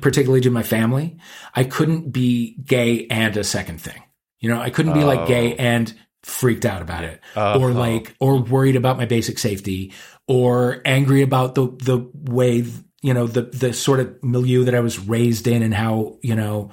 [0.00, 1.16] particularly to my family,
[1.54, 4.02] I couldn't be gay and a second thing.
[4.40, 5.56] You know, I couldn't be like gay Oh.
[5.58, 7.60] and freaked out about it, Oh.
[7.60, 9.92] or like, or worried about my basic safety,
[10.26, 12.64] or angry about the the way
[13.02, 16.34] you know the the sort of milieu that I was raised in and how you
[16.34, 16.70] know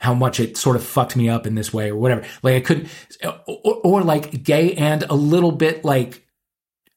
[0.00, 2.24] how much it sort of fucked me up in this way or whatever.
[2.42, 2.88] Like I couldn't,
[3.46, 6.24] or, or like gay and a little bit like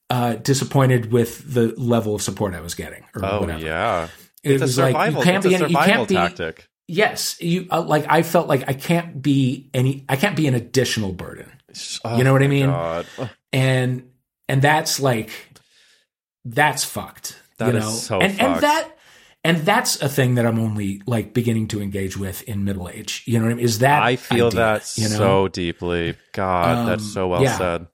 [0.10, 3.60] uh, disappointed with the level of support I was getting or Oh whatever.
[3.64, 4.08] yeah,
[4.44, 7.39] It it's a was like you can't it's be a any, you can't be yes
[7.42, 11.14] you uh, like I felt like I can't be any I can't be an additional
[11.14, 11.52] burden
[12.04, 12.68] Oh, You know what I mean?
[12.68, 13.06] God.
[13.54, 14.10] and
[14.50, 15.30] and that's like
[16.46, 18.98] that's fucked That you is know so and and that
[19.44, 23.24] and that's a thing that I'm only like beginning to engage with in middle age
[23.26, 26.16] you know what I mean is that I feel idea, that you know so deeply.
[26.34, 27.58] God, that's Um, so well yeah.
[27.58, 27.88] said,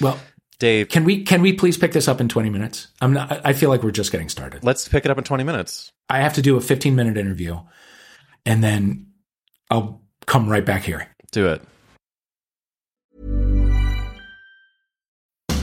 [0.00, 0.18] well
[0.62, 0.88] Dave.
[0.88, 3.68] can we can we please pick this up in 20 minutes I'm not I feel
[3.68, 5.90] like we're just getting started Let's pick it up in twenty minutes.
[6.08, 7.58] I have to do a 15 minute interview
[8.46, 9.08] and then
[9.70, 11.62] I'll come right back here Do it.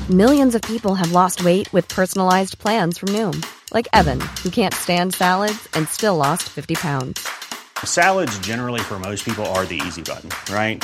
[0.09, 4.73] Millions of people have lost weight with personalized plans from Noom, like Evan, who can't
[4.73, 7.29] stand salads and still lost 50 pounds.
[7.85, 10.83] Salads, generally, for most people, are the easy button, right?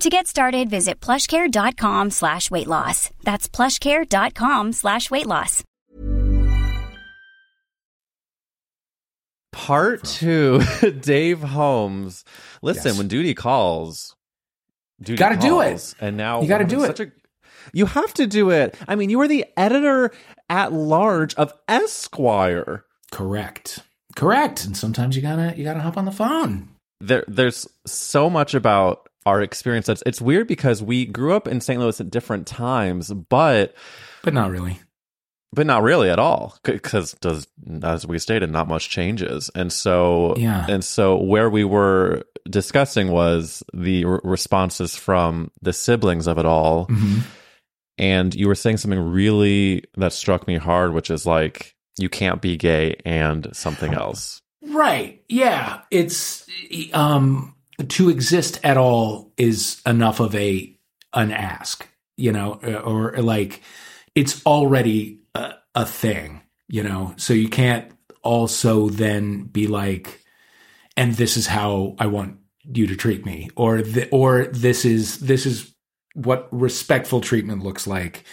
[0.00, 3.10] To get started, visit plushcare.com slash weight loss.
[3.22, 5.62] That's plushcare.com slash weight loss.
[9.52, 10.62] Part two,
[11.00, 12.24] Dave Holmes.
[12.62, 12.98] Listen, Yes.
[12.98, 14.16] when duty calls,
[15.02, 15.94] duty Gotta do it.
[16.00, 17.00] And now You gotta do having it.
[17.00, 17.12] A,
[17.74, 18.74] you have to do it.
[18.88, 20.12] I mean, you were the editor
[20.48, 22.84] at large of Esquire.
[23.12, 23.80] correct
[24.16, 26.68] correct and sometimes you gotta you gotta hop on the phone
[27.00, 29.86] There, there's so much about our experience.
[29.86, 31.78] That's it's weird because we grew up in St.
[31.80, 33.74] Louis at different times, but
[34.22, 34.78] but not really
[35.52, 37.48] but not really at all because does
[37.82, 40.64] as we stated not much changes and so Yeah.
[40.68, 46.46] and so where we were discussing was the r- responses from the siblings of it
[46.46, 47.22] all Mhm.
[47.98, 52.40] and you were saying something really that struck me hard which is like you can't
[52.40, 55.22] be gay and something else Right.
[55.28, 55.80] Yeah.
[55.90, 56.46] It's
[56.92, 57.56] um
[57.88, 60.76] to exist at all is enough of a
[61.12, 63.62] an ask, you know, uh, or, or like
[64.14, 67.14] it's already a, a thing, you know.
[67.16, 67.90] So you can't
[68.22, 70.20] also then be like
[70.96, 75.20] and this is how I want you to treat me or th- or this is
[75.20, 75.72] this is
[76.14, 78.24] what respectful treatment looks like.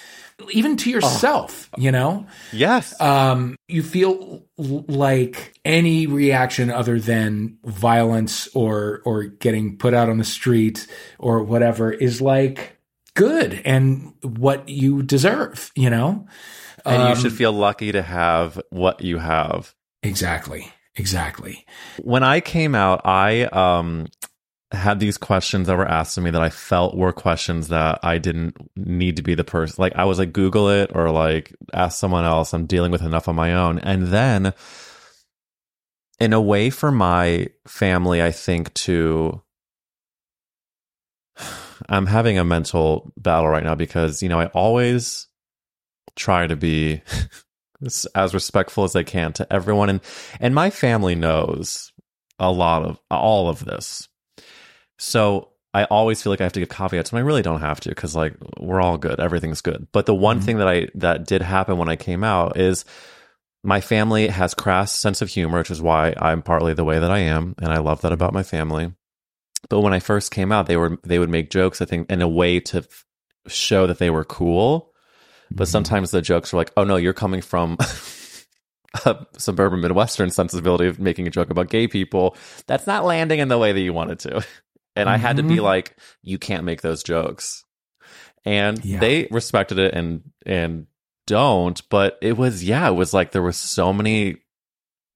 [0.52, 2.26] Even to yourself, you know?
[2.52, 3.00] Yes.
[3.02, 10.10] Um, you feel l- like any reaction other than violence or or getting put out
[10.10, 10.88] on the street
[11.20, 12.78] or whatever is like
[13.16, 16.28] good and what you deserve, you know?
[16.86, 19.74] and Um, you should feel lucky to have what you have.
[20.04, 20.72] Exactly.
[20.96, 21.66] Exactly.
[22.02, 24.08] When I came out, I um
[24.72, 28.18] had these questions that were asked of me that I felt were questions that I
[28.18, 29.76] didn't need to be the person.
[29.82, 32.54] Like I was like Google it or like ask someone else.
[32.54, 33.80] I'm dealing with enough on my own.
[33.80, 34.54] And then
[36.20, 39.42] in a way for my family, I think to
[41.90, 45.28] I'm having a mental battle right now because, you know, I always
[46.18, 47.02] try to be
[48.16, 50.02] as respectful as I can to everyone and
[50.40, 51.94] and my family knows
[52.40, 54.10] a lot of all of this.
[54.98, 57.80] So I always feel like I have to give caveats and I really don't have
[57.82, 59.88] to because like we're all good, everything's good.
[59.92, 60.46] But the one mm-hmm.
[60.46, 62.86] thing that I that did happen when I came out is
[63.64, 67.12] my family has crass sense of humor, which is why I'm partly the way that
[67.12, 68.94] I am, and I love that about my family.
[69.70, 72.22] But when I first came out, they were they would make jokes, I think, in
[72.22, 73.06] a way to f-
[73.48, 74.94] show that they were cool.
[75.52, 75.72] But mm-hmm.
[75.72, 77.78] sometimes the jokes were like, "Oh no, you're coming from
[79.06, 82.38] a suburban Midwestern sensibility of making a joke about gay people.
[82.68, 84.46] That's not landing in the way that you wanted to."
[84.98, 85.64] And I had to be Mhm.
[85.64, 87.64] like, "You can't make those jokes."
[88.46, 89.00] And Yeah.
[89.00, 90.88] they respected it and and
[91.26, 91.82] don't.
[91.90, 94.38] But it was yeah, it was like there were so many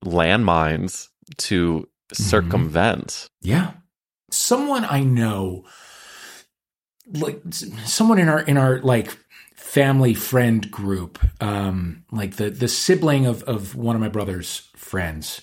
[0.06, 1.08] landmines
[1.38, 3.30] to circumvent.
[3.42, 3.72] Yeah.
[4.32, 5.66] Someone I know
[7.14, 9.18] like someone in our in our like
[9.56, 15.42] family friend group um like the the sibling of of one of my brother's friends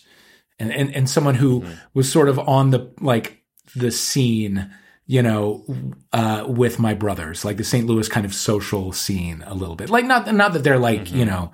[0.58, 1.64] and and, and someone who
[1.94, 3.37] was sort of on the like
[3.74, 4.70] the scene
[5.06, 5.64] you know
[6.12, 7.86] uh with my brothers like the St.
[7.86, 11.24] Louis kind of social scene a little bit like not not that they're like you
[11.24, 11.52] know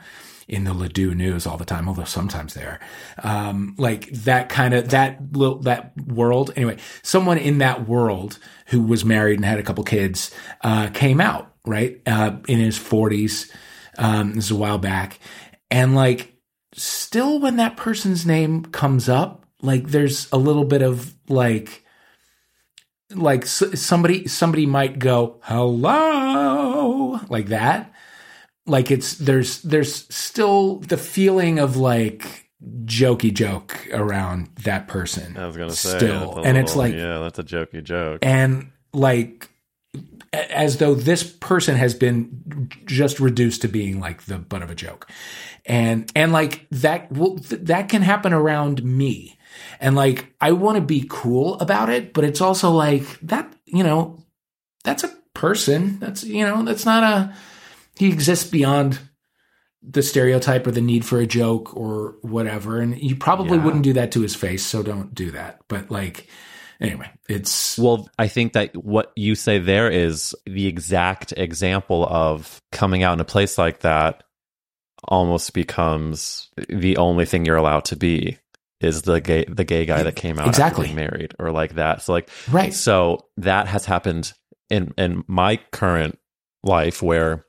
[0.48, 2.80] in the Ladue news all the time, although sometimes they are.
[3.22, 6.52] Um, like that kind of that little that world.
[6.56, 11.20] Anyway, someone in that world who was married and had a couple kids uh, came
[11.20, 13.50] out right uh, in his forties.
[13.96, 15.18] Um, this is a while back,
[15.70, 16.34] and like
[16.74, 21.83] still when that person's name comes up, like there's a little bit of like
[23.10, 27.92] like somebody somebody might go hello like that.
[28.66, 32.50] Like it's there's there's still the feeling of like
[32.84, 36.42] jokey joke around that person I was gonna say still.
[36.42, 38.20] and it's like yeah, that's a jokey joke.
[38.22, 39.50] and like
[40.32, 44.74] as though this person has been just reduced to being like the butt of a
[44.74, 45.08] joke.
[45.66, 49.38] And and like that will th- that can happen around me
[49.80, 53.82] and like i want to be cool about it but it's also like that you
[53.82, 54.18] know
[54.84, 55.98] that's a person.
[55.98, 57.34] That's you know that's not a
[57.98, 58.98] he exists beyond
[59.82, 62.80] the stereotype or the need for a joke or whatever.
[62.80, 63.64] And you probably Yeah.
[63.64, 65.60] wouldn't do that to his face so don't do that.
[65.68, 66.28] But like
[66.80, 72.60] anyway it's Well, I think that what you say there is the exact example of
[72.72, 74.22] coming out in a place like that
[75.06, 78.38] almost becomes the only thing you're allowed to be
[78.84, 80.92] is the gay the gay guy that came out Exactly.
[80.92, 82.02] married or like that.
[82.02, 84.32] So like right so that has happened
[84.70, 86.18] in in my current
[86.62, 87.44] life where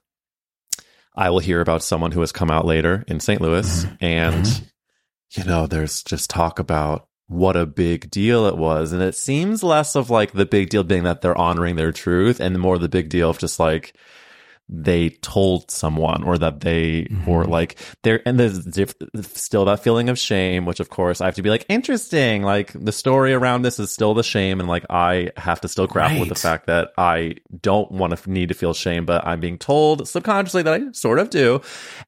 [1.16, 3.42] I will hear about someone who has come out later in St.
[3.42, 3.96] Louis mm-hmm.
[4.02, 4.66] and mm-hmm.
[5.40, 9.64] you know there's just talk about what a big deal it was and it seems
[9.64, 12.90] less of like the big deal being that they're honoring their truth and more the
[12.90, 13.96] big deal of just like
[14.68, 17.30] they told someone or that they mm-hmm.
[17.30, 18.96] or like there and there's diff-
[19.36, 22.42] still that feeling of shame which of course i have to be like interesting.
[22.42, 25.88] Like the story around this is still the shame and like i have to still
[25.88, 29.40] grapple with the fact that i don't want to need to feel shame but i'm
[29.40, 31.62] being told subconsciously that i sort of do.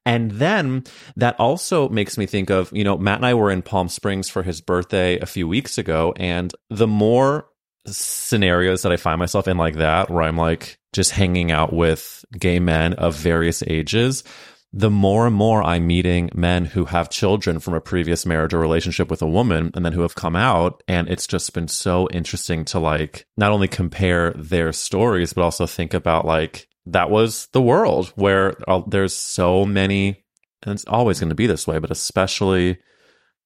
[0.04, 0.84] And then
[1.16, 4.28] that also makes me think of you know matt and i were in palm springs
[4.28, 7.48] for his birthday a few weeks ago and the more
[7.92, 12.24] scenarios that I find myself in like that, where I'm like just hanging out with
[12.38, 14.24] gay men of various ages,
[14.72, 18.58] the more and more I'm meeting men who have children from a previous marriage or
[18.58, 20.82] relationship with a woman and then who have come out.
[20.86, 25.66] And it's just been so interesting to like not only compare their stories, but also
[25.66, 30.24] think about like that was the world where uh, there's so many,
[30.62, 32.78] and it's always going to be this way, but especially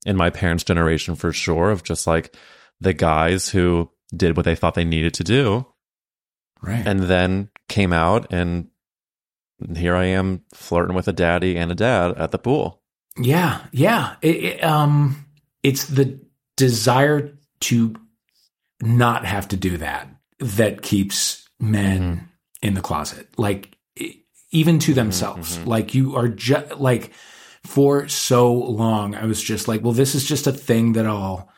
[0.04, 2.34] in my parents' generation for sure, of just like
[2.80, 5.66] the guys who did what they thought they needed to do
[6.62, 8.68] right and then came out and
[9.76, 12.82] here I am flirting with a daddy and a dad at the pool.
[13.16, 14.16] Yeah, yeah.
[14.20, 15.24] It, it, um,
[15.62, 16.18] it's the
[16.56, 17.94] desire to
[18.80, 20.08] not have to do that
[20.40, 22.24] that keeps men mm-hmm.
[22.60, 23.28] in the closet.
[23.38, 23.76] Like,
[24.52, 25.56] even to mm-hmm, themselves.
[25.56, 25.68] Mm-hmm.
[25.68, 27.12] Like you are just like
[27.64, 31.48] for so long, I was just like, well, this is just a thing that I'll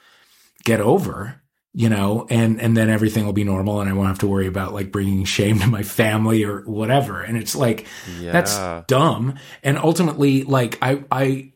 [0.64, 1.42] get over,
[1.76, 4.46] you know, and, and then everything will be normal and I won't have to worry
[4.46, 7.20] about like bringing shame to my family or whatever.
[7.20, 7.86] And it's like,
[8.20, 9.34] that's dumb.
[9.64, 11.52] And ultimately, like I, I,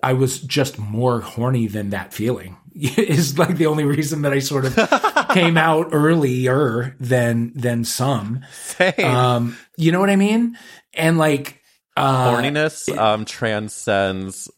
[0.00, 4.38] I was just more horny than that feeling is like the only reason that I
[4.38, 8.44] sort of came out earlier than, than some.
[8.52, 9.04] Same.
[9.04, 10.56] Um, you know what I mean?
[10.94, 11.60] And like,
[11.96, 14.48] uh, Horniness um, transcends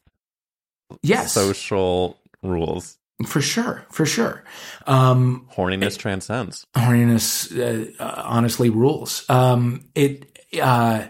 [1.03, 2.98] yes, social rules.
[3.25, 4.45] For sure, for sure.
[4.87, 6.66] Um, Horniness transcends.
[6.75, 9.29] horniness uh, uh, honestly rules.
[9.31, 11.07] Um, it, uh,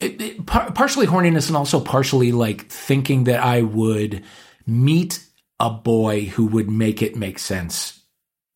[0.00, 4.22] it, it par- partially horniness and also partially like thinking that I would
[4.66, 5.24] meet
[5.58, 8.02] a boy who would make it make sense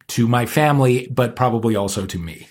[0.09, 2.49] to my family, but probably also to me.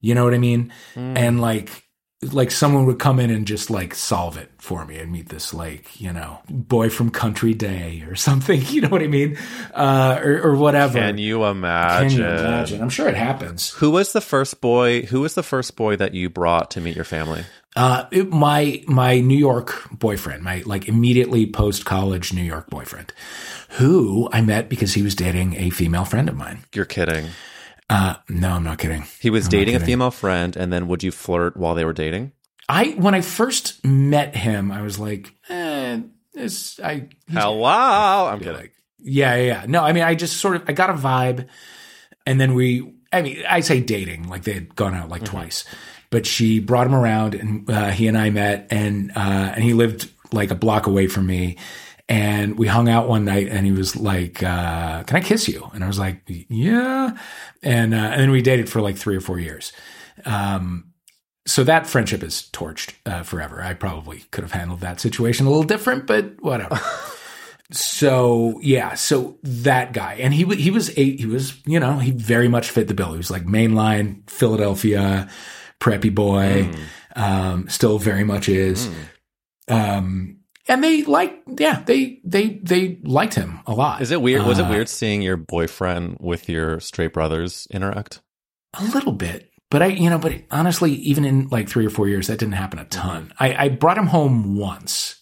[0.00, 0.72] You know what I mean?
[0.96, 1.83] And like,
[2.32, 5.52] like someone would come in and just like solve it for me and meet this
[5.52, 8.62] like, you know, boy from country day or something.
[8.68, 9.36] You know what I mean?
[9.74, 10.98] Uh, or, or whatever.
[10.98, 12.18] Can you Can imagine?
[12.18, 12.82] you imagine?
[12.82, 13.70] I'm sure it happens.
[13.74, 15.02] Who was the first boy?
[15.02, 17.44] Who was the first boy that you brought to meet your family?
[17.76, 23.12] Uh, it- my my New York boyfriend, my like immediately post college New York boyfriend,
[23.70, 26.60] who I met because he was dating a female friend of mine.
[26.72, 27.26] You're kidding.
[27.90, 29.04] Uh, no, I'm not kidding.
[29.20, 31.92] He was I'm dating a female friend, and then would you flirt while they were
[31.92, 32.32] dating?
[32.68, 36.00] I when I first met him, I was like, eh,
[36.32, 37.64] this I Hello,
[38.26, 38.54] I'm kidding.
[38.54, 39.64] like- yeah, yeah, yeah.
[39.68, 41.46] No, I mean, I just sort of I got a vibe,
[42.26, 42.92] and then we.
[43.12, 45.64] I mean, I say dating like they had gone out like twice,
[46.10, 49.74] but she brought him around, and uh, he and I met, and uh, and he
[49.74, 51.58] lived like a block away from me,
[52.08, 55.70] and we hung out one night, and he was like, uh, "Can I kiss you?"
[55.72, 57.16] And I was like, "Yeah,"
[57.62, 59.72] and uh, and then we dated for like three or four years.
[60.24, 60.92] Um,
[61.46, 63.62] so that friendship is torched uh, forever.
[63.62, 66.80] I probably could have handled that situation a little different, but whatever.
[67.70, 71.20] so yeah, so that guy, and he he was eight.
[71.20, 73.12] He was you know he very much fit the bill.
[73.12, 75.28] He was like mainline Philadelphia
[75.80, 76.70] preppy boy,
[77.16, 78.88] um, still very much is.
[79.68, 80.38] Um,
[80.68, 84.00] and they like yeah they they they liked him a lot.
[84.02, 84.44] Is it weird?
[84.46, 88.20] Was it Uh, weird seeing your boyfriend with your straight brothers interact?
[88.74, 89.50] A little bit.
[89.70, 92.54] But I, you know, but honestly, even in like three or four years, that didn't
[92.54, 93.32] happen a ton.
[93.40, 95.16] I, I brought him home once.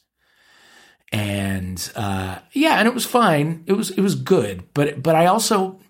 [1.10, 3.64] And, uh, yeah, and it was fine.
[3.66, 4.64] It was, it was good.
[4.74, 5.80] But, but I also,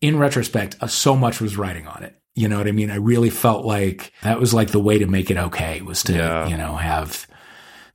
[0.00, 2.14] in retrospect, uh, so much was riding on it.
[2.34, 2.90] You know what I mean?
[2.90, 6.14] I really felt like that was like the way to make it okay was to,
[6.14, 6.48] Yeah.
[6.48, 7.26] you know, have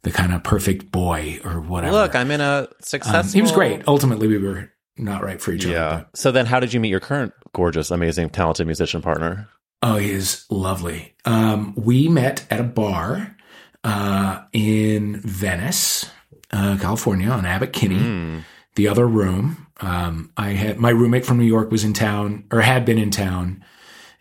[0.04, 1.94] the kind of perfect boy or whatever.
[1.94, 2.68] Look, I'm in a
[3.06, 3.82] Um, he was great.
[3.88, 5.74] Ultimately, we were not right for each other.
[5.74, 5.96] Yeah.
[5.98, 9.48] but- So then, how did you meet your current gorgeous, amazing, talented musician partner?
[9.82, 11.14] Oh, he is lovely.
[11.26, 13.36] Um, we met at a bar
[13.84, 16.06] uh, in Venice,
[16.52, 18.44] uh, California, on Abbot Kinney,
[18.76, 19.68] the other room.
[19.82, 23.10] Um, I had my roommate from New York was in town or had been in
[23.12, 23.64] town,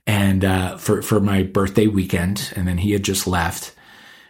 [0.06, 3.74] and uh, for for my birthday weekend, and then he had just left.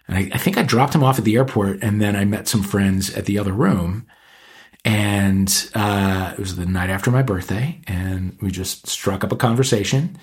[0.09, 2.49] And I, I think I dropped him off at the airport, and then I met
[2.49, 4.07] some friends at the other room.
[4.85, 9.37] And uh, it was the night after my birthday, and we just struck up a
[9.37, 10.19] conversation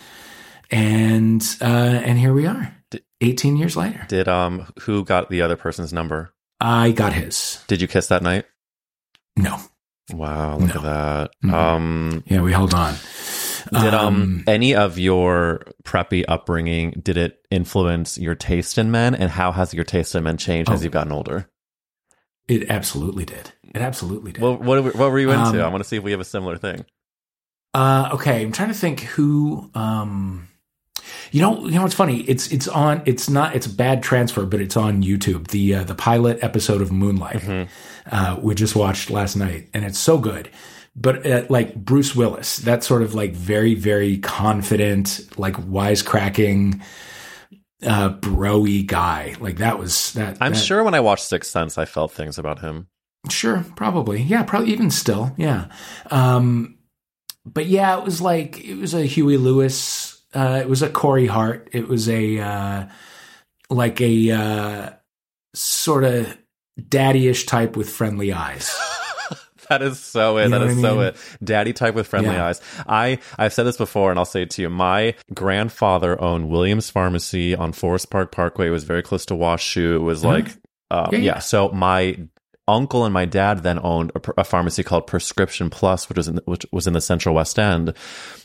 [0.72, 2.76] and uh, and here we are,
[3.22, 4.06] eighteen years later.
[4.08, 6.32] Did um who got the other person's number?
[6.60, 7.64] I got his.
[7.68, 8.46] Did you kiss that night?
[9.36, 9.58] No,
[10.14, 10.76] Wow, look No.
[10.76, 11.32] at that.
[11.44, 11.54] Mhm.
[11.54, 12.94] Um, yeah, we held on.
[13.72, 19.30] Did um any of your preppy upbringing did it influence your taste in men, and
[19.32, 20.84] how has your taste in men changed as Oh.
[20.84, 21.50] you've gotten older?
[22.48, 23.52] it absolutely did.
[23.76, 24.42] It absolutely did.
[24.42, 25.60] What what, what were you into?
[25.60, 26.84] Um, I want to see if we have a similar thing.
[27.76, 29.70] Uh, okay, I'm trying to think who.
[29.76, 30.48] Um,
[31.32, 32.22] you know, you know what's funny?
[32.22, 33.04] It's it's on.
[33.06, 33.56] It's not.
[33.56, 35.48] It's a bad transfer, but it's on YouTube.
[35.50, 37.68] The uh, the pilot episode of Moonlight,
[38.12, 40.50] uh, we just watched last night, and it's so good.
[40.96, 46.82] But uh, like Bruce Willis, that sort of like very very confident, like wisecracking,
[47.86, 49.36] uh, broy guy.
[49.40, 50.38] Like that was that.
[50.42, 52.88] I'm that- sure when I watched Sixth Sense, I felt things about him.
[53.30, 54.22] Sure, probably.
[54.22, 55.34] Yeah, probably even still.
[55.38, 55.68] Yeah.
[56.10, 56.78] Um,
[57.46, 60.22] but yeah, it was like it was a Huey Lewis.
[60.34, 61.70] Uh, it was a Corey Hart.
[61.72, 62.86] It was a uh,
[63.70, 64.90] like a uh,
[65.54, 66.38] sort of
[66.88, 68.74] daddy-ish type with friendly eyes.
[69.70, 70.46] That is so it.
[70.46, 71.04] You That is so mean?
[71.06, 71.16] it.
[71.44, 72.48] Daddy type with friendly Yeah.
[72.48, 72.62] eyes.
[72.88, 74.70] I I've said this before, and I'll say it to you.
[74.70, 78.68] My grandfather owned Williams Pharmacy on Forest Park Parkway.
[78.68, 79.96] It was very close to Wash U.
[79.96, 80.48] It was like,
[80.92, 81.40] um, Yeah, yeah, yeah.
[81.40, 82.18] So my
[82.68, 86.40] uncle and my dad then owned a, a pharmacy called Prescription Plus, which was in,
[86.46, 87.94] which was in the Central West End.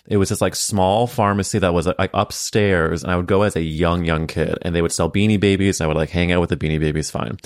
[0.07, 3.55] It was this like small pharmacy that was like upstairs, and I would go as
[3.57, 5.81] a young young kid, and they would sell Beanie Babies.
[5.81, 7.39] And I would like hang out with the Beanie Babies, fine.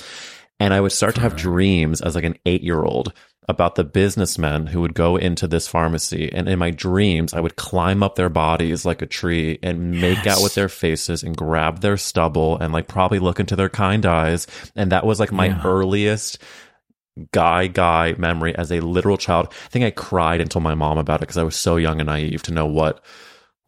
[0.60, 3.12] And I would start to have dreams as like an eight year old
[3.48, 6.30] about the businessmen who would go into this pharmacy.
[6.32, 10.26] And in my dreams, I would climb up their bodies like a tree and make
[10.26, 14.04] out with their faces and grab their stubble and like probably look into their kind
[14.04, 14.46] eyes.
[14.76, 15.62] And that was like my Yeah.
[15.64, 16.38] earliest
[17.32, 19.48] guy guy memory as a literal child.
[19.64, 22.00] I think I cried and told my mom about it because I was so young
[22.00, 23.02] and naive to know what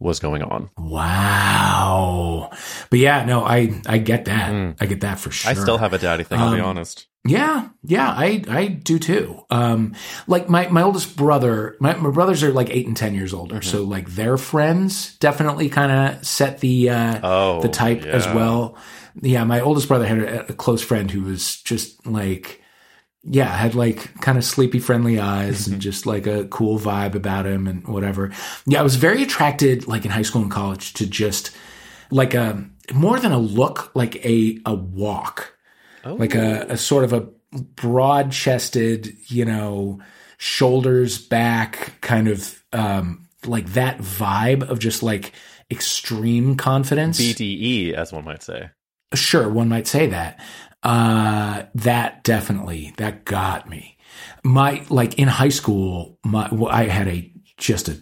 [0.01, 0.69] was going on.
[0.77, 2.49] Wow.
[2.89, 4.75] But yeah, no, I I get that.
[4.79, 5.53] I get that for sure.
[5.53, 5.57] Mm.
[5.57, 7.07] I still have a daddy thing, I'll be Um, honest.
[7.23, 9.43] Yeah, yeah, I I do too.
[9.51, 9.93] Um,
[10.25, 13.55] like my my oldest brother, my, my brothers are like eight and ten years older,
[13.59, 13.69] Mm-hmm.
[13.69, 18.75] so like their friends definitely kind of set the uh, Oh, the type as well.
[19.21, 22.60] Yeah, my oldest brother had a, a close friend who was just like,
[23.23, 25.73] yeah, had like kind of sleepy, friendly eyes Mm-hmm.
[25.73, 28.31] and just like a cool vibe about him and whatever.
[28.65, 31.51] Yeah, I was very attracted, like in high school and college, to just
[32.09, 32.63] like a
[32.93, 35.53] more than a look, like a a walk
[36.03, 37.29] like a, a sort of a
[37.75, 39.99] broad chested, you know,
[40.37, 45.33] shoulders back kind of um like that vibe of just like
[45.69, 47.19] extreme confidence.
[47.19, 48.69] BDE, as one might say.
[49.13, 50.39] Sure, one might say that.
[50.83, 53.97] Uh that definitely that got me.
[54.43, 57.97] My like in high school, my well, I had a just a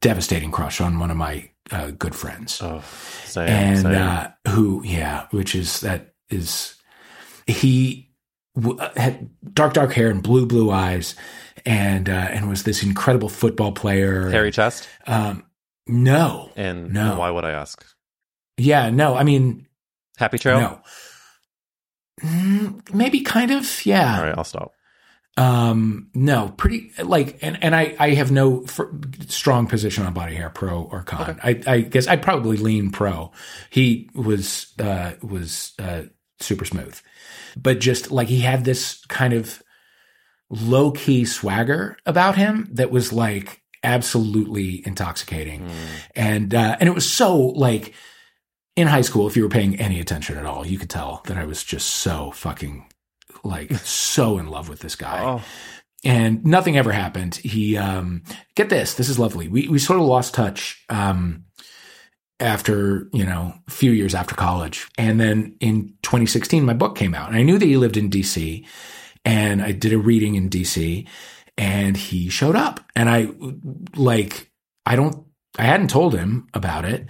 [0.00, 2.82] devastating crush on one of my uh, good friends Oh,
[3.24, 3.94] same, and same.
[3.94, 6.74] uh, who, yeah, which is that is
[7.46, 8.10] he
[8.56, 11.14] w- uh, had dark, dark hair and blue, blue eyes,
[11.64, 14.28] and uh, and was this incredible football player.
[14.30, 14.88] Hairy chest.
[15.06, 15.44] Um,
[15.86, 17.18] no, And No.
[17.18, 17.84] why would I ask?
[18.58, 19.16] yeah, no.
[19.16, 19.66] I mean,
[20.18, 20.60] Happy Trail?
[20.60, 20.80] no.
[22.22, 24.18] Mm, maybe kind of, yeah.
[24.18, 24.72] All right, I'll stop.
[25.36, 28.92] Um, no, pretty like, and, and I, I have no fr-
[29.28, 31.40] strong position on body hair, pro or con.
[31.42, 33.32] I, I guess I'd probably lean pro.
[33.70, 36.02] He was, uh, was, uh,
[36.40, 36.98] super smooth,
[37.56, 39.62] but just like he had this kind of
[40.50, 45.70] low key swagger about him that was like absolutely intoxicating.
[46.16, 47.94] And, uh, and it was so like
[48.80, 51.36] in high school, if you were paying any attention at all, you could tell that
[51.36, 52.86] I was just so fucking
[53.44, 55.42] like so in love with this guy Oh,
[56.04, 57.36] and nothing ever happened.
[57.36, 58.22] He, um,
[58.54, 59.48] get this, this is lovely.
[59.48, 61.44] We, we sort of lost touch, um,
[62.38, 64.88] after, you know, a few years after college.
[64.96, 68.08] And then in 2016, my book came out and I knew that he lived in
[68.08, 68.66] DC
[69.26, 71.06] and I did a reading in DC
[71.58, 73.28] and he showed up and I
[73.94, 74.50] like,
[74.86, 75.26] I don't,
[75.58, 77.06] I hadn't told him about it.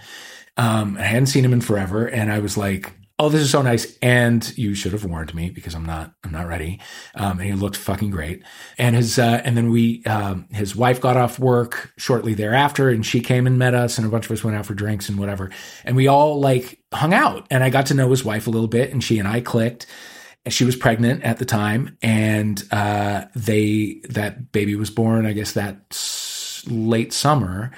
[0.61, 2.05] Um, I hadn't seen him in forever.
[2.05, 3.97] And I was like, Oh, this is so nice.
[4.01, 6.79] And you should have warned me because I'm not, I'm not ready.
[7.13, 8.43] Um, and he looked fucking great.
[8.79, 13.05] And his, uh, and then we, um, his wife got off work shortly thereafter and
[13.05, 15.19] she came and met us and a bunch of us went out for drinks and
[15.19, 15.51] whatever.
[15.85, 18.67] And we all like hung out and I got to know his wife a little
[18.67, 19.85] bit and she and I clicked.
[20.43, 25.33] And she was pregnant at the time and, uh, they, that baby was born, I
[25.33, 25.95] guess that
[26.67, 27.71] late summer.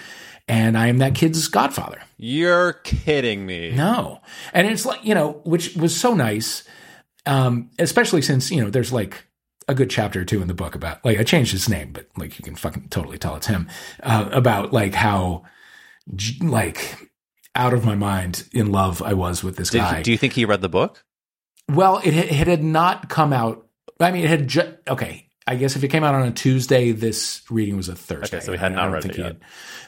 [0.48, 2.02] And I am that kid's godfather.
[2.18, 3.72] you're kidding me.
[3.72, 4.22] No.
[4.54, 6.64] And it's like, you know, which was so nice.
[7.26, 9.26] Um, especially since, you know, there's like
[9.70, 12.08] a good chapter or two in the book about like I changed his name, but
[12.18, 13.70] like you can fucking totally tell it's him.
[14.02, 15.44] Uh, about like how
[16.41, 16.98] like
[17.56, 19.98] out of my mind in love I was with this Did guy.
[19.98, 21.06] he, do you think he read the book?
[21.70, 23.66] Well, it, it had not come out.
[24.00, 25.30] I mean, it had just okay.
[25.46, 28.38] I guess if it came out on a Tuesday, this reading was a Thursday.
[28.38, 29.28] Okay, so he had not read it he yet.
[29.34, 29.41] Had,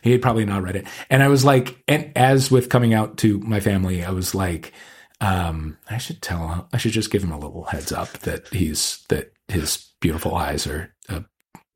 [0.03, 3.17] he had probably not read it, and I was like, and as with coming out
[3.19, 4.73] to my family, I was like,
[5.21, 6.63] um, I should tell him.
[6.73, 10.67] I should just give him a little heads up that he's that his beautiful eyes
[10.67, 11.23] are a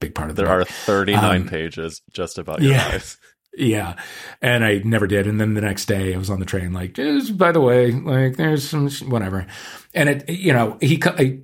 [0.01, 2.91] big part of the There are 39 Um, pages just about your yeah.
[2.93, 3.17] eyes.
[3.57, 3.95] Yeah.
[4.41, 5.27] And I never did.
[5.27, 6.95] And then the next day I was on the train, like,
[7.37, 9.47] by the way, like, there's some sh- whatever.
[9.93, 11.39] And it, you know, he, I,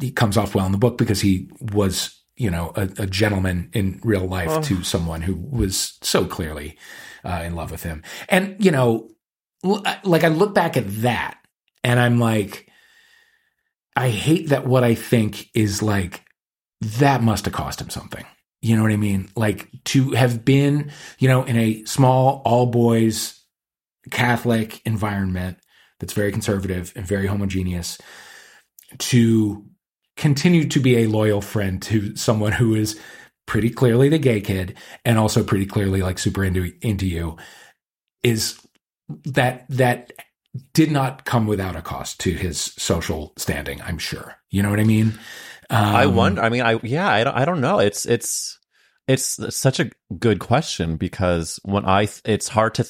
[0.00, 3.70] he comes off well in the book because he was, you know, a, a gentleman
[3.72, 6.76] in real life to someone who was so clearly
[7.24, 8.02] uh, in love with him.
[8.28, 9.08] And, you know,
[9.64, 11.38] l- like I look back at that
[11.82, 12.68] and I'm like,
[13.94, 16.22] I hate that what I think is like,
[16.82, 18.26] that must have cost him something.
[18.62, 19.28] You know what I mean?
[19.36, 23.40] Like to have been, you know, in a small all boys
[24.10, 25.58] Catholic environment
[26.00, 27.98] that's very conservative and very homogeneous
[28.98, 29.64] to
[30.16, 32.98] continue to be a loyal friend to someone who is
[33.46, 37.36] pretty clearly the gay kid and also pretty clearly like super into into you
[38.22, 38.58] is
[39.24, 40.12] that that
[40.72, 43.80] did not come without a cost to his social standing.
[43.82, 44.36] I'm sure.
[44.50, 45.18] You know what I mean?
[45.70, 46.42] Um, I wonder.
[46.42, 47.78] I mean, I yeah, I don't, I don't know.
[47.78, 48.58] It's it's
[49.08, 52.86] it's such a good question because when I it's hard to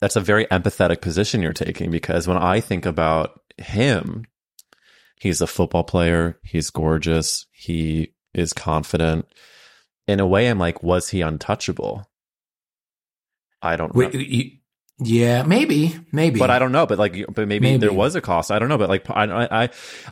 [0.00, 4.24] that's a very empathetic position you're taking because when I think about him,
[5.18, 9.26] he's a football player, he's gorgeous, he is confident.
[10.06, 12.06] In a way, I'm like, was he untouchable?
[13.62, 13.98] I don't know.
[14.00, 14.50] Wait, you,
[14.98, 16.86] yeah, maybe, maybe, but I don't know.
[16.86, 17.78] But like, but maybe, Maybe.
[17.78, 18.50] there was a cost.
[18.50, 18.78] I don't know.
[18.78, 19.68] But like, I, I, I,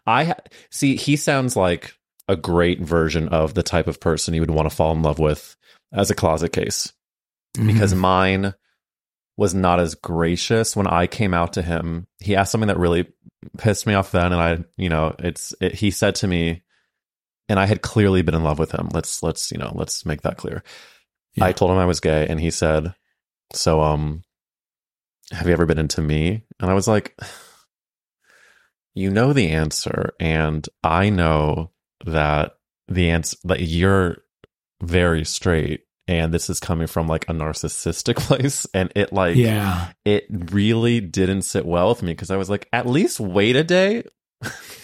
[0.06, 0.34] I
[0.70, 0.96] see.
[0.96, 1.94] He sounds like
[2.28, 5.18] a great version of the type of person you would want to fall in love
[5.18, 5.56] with
[5.92, 6.92] as a closet case.
[7.54, 7.98] Because Mhm.
[7.98, 8.54] mine
[9.36, 12.06] was not as gracious when I came out to him.
[12.20, 13.06] He asked something that really
[13.58, 15.54] pissed me off then, and I, you know, it's.
[15.60, 16.62] It, he said to me,
[17.48, 18.88] and I had clearly been in love with him.
[18.92, 20.62] Let's let's you know let's make that clear.
[21.34, 21.44] Yeah.
[21.46, 22.94] I told him I was gay, and he said,
[23.52, 24.22] "So um,
[25.32, 27.18] have you ever been into me?" And I was like,
[28.94, 31.70] "You know the answer, and I know
[32.04, 32.52] that
[32.88, 34.18] the answer that you're
[34.82, 38.66] very straight." And this is coming from like a narcissistic place.
[38.74, 42.68] And it like, yeah, it really didn't sit well with me because I was like,
[42.72, 44.02] at least wait a day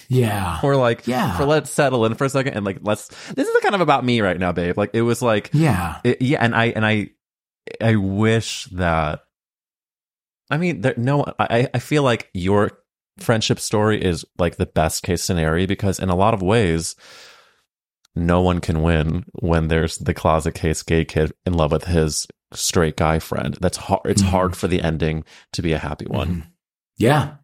[0.08, 1.36] yeah, or like, Yeah.
[1.36, 4.04] for let's settle in for a second and like, let's, this is kind of about
[4.04, 4.78] me right now, babe.
[4.78, 6.38] Like, it was like, yeah, it, yeah.
[6.40, 7.10] And I, and I,
[7.80, 9.20] I wish that,
[10.50, 12.78] I mean, there, no, I, I feel like your
[13.18, 16.94] friendship story is like the best case scenario because in a lot of ways,
[18.14, 22.26] no one can win when there's the closet case gay kid in love with his
[22.52, 23.56] straight guy friend.
[23.60, 24.00] That's hard.
[24.06, 24.26] It's Mhm.
[24.30, 26.28] hard for the ending to be a happy one.
[26.28, 26.46] Mhm.
[26.96, 27.34] yeah.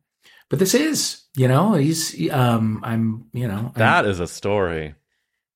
[0.50, 4.94] But this is, you know, he's, um, I'm, you know, I'm- That is a story.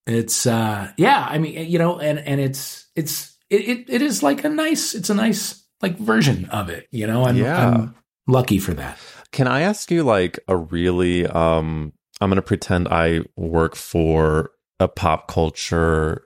[0.05, 1.25] it's, uh, yeah.
[1.29, 4.93] I mean, you know, and and it's it's it it, it is like a nice,
[4.95, 6.87] it's a nice like version of it.
[6.91, 7.69] You know, I'm, Yeah.
[7.69, 7.95] I'm
[8.27, 8.97] lucky for that.
[9.31, 14.51] Can I ask you like a really um I'm going to pretend I work for
[14.79, 16.23] a pop culture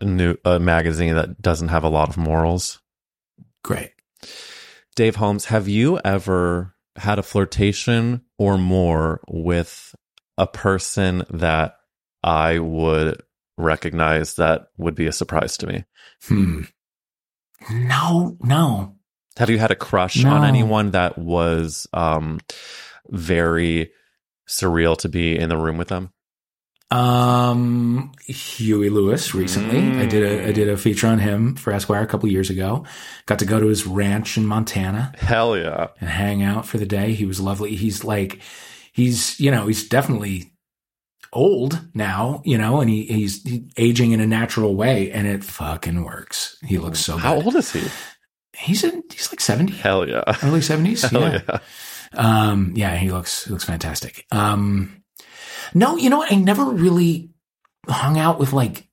[0.00, 2.80] new a magazine that doesn't have a lot of morals.
[3.62, 3.92] Great.
[4.94, 9.94] Dave Holmes, have you ever had a flirtation or more with
[10.38, 11.76] a person that
[12.22, 13.22] I would
[13.58, 15.84] recognize that would be a surprise to me?
[16.24, 16.62] Hmm.
[17.70, 18.96] No, no.
[19.36, 22.40] Have you had a crush on anyone that was um
[23.08, 23.92] very
[24.48, 26.12] surreal to be in the room with them?
[26.90, 30.00] Um, Huey Lewis recently.
[30.00, 32.84] I did a I did a feature on him for Esquire a couple years ago.
[33.26, 35.88] Got to go to his ranch in Montana Hell yeah.
[36.00, 37.12] and hang out for the day.
[37.12, 37.74] He was lovely.
[37.74, 38.40] He's like,
[38.92, 40.52] he's you know he's definitely
[41.32, 43.46] old now, you know, and he he's
[43.76, 46.56] aging in a natural way, and it fucking works.
[46.64, 47.44] He looks so How good.
[47.46, 47.82] old is he?
[48.56, 50.22] He's in he's like seventy, Hell yeah.
[50.42, 51.02] early seventies.
[51.10, 51.40] Hell yeah.
[51.48, 51.58] yeah.
[52.14, 54.24] Um, yeah, he looks he looks fantastic.
[54.32, 55.02] Um,
[55.74, 56.32] no, you know what?
[56.32, 57.30] I never really
[57.88, 58.88] hung out with like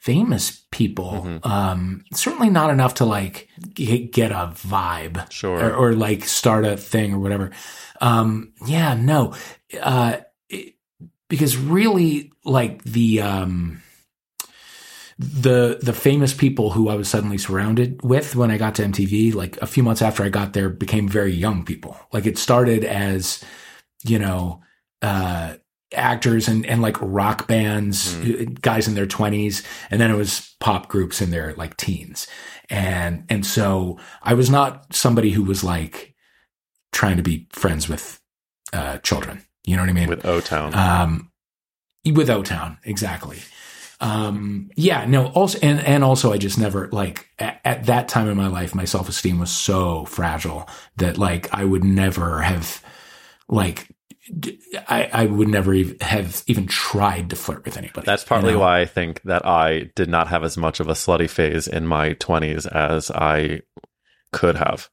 [0.00, 1.22] famous people.
[1.24, 1.46] Mhm.
[1.46, 5.58] Um, certainly not enough to like g- get a vibe Sure.
[5.70, 7.52] or, or like start a thing or whatever.
[8.00, 9.34] Um, yeah, no,
[9.80, 10.16] uh,
[11.34, 13.82] because really like the um
[15.18, 19.34] the the famous people who I was suddenly surrounded with when I got to MTV,
[19.34, 21.98] like a few months after I got there, became very young people.
[22.12, 23.42] Like it started as,
[24.04, 24.62] you know,
[25.02, 25.54] uh,
[25.92, 30.54] actors and, and like rock bands, uh, guys in their twenties, and then it was
[30.60, 32.28] pop groups in their like teens,
[32.70, 36.14] and and so I was not somebody who was like
[36.92, 38.20] trying to be friends with
[38.72, 39.44] uh, children.
[39.64, 40.08] You know what I mean?
[40.08, 40.74] With O Town.
[40.74, 41.30] Um,
[42.04, 43.38] with O Town, exactly.
[44.00, 48.28] Um, yeah, no, also, and, and also I just never, like, at, at that time
[48.28, 52.82] in my life, my self esteem was so fragile that, like, I would never have,
[53.48, 53.88] like,
[54.88, 58.06] I would never ev- have even tried to flirt with anybody.
[58.06, 58.62] That's partly you know?
[58.62, 61.86] why I think that I did not have as much of a slutty phase in
[61.86, 63.60] my 20s as I
[64.32, 64.88] could have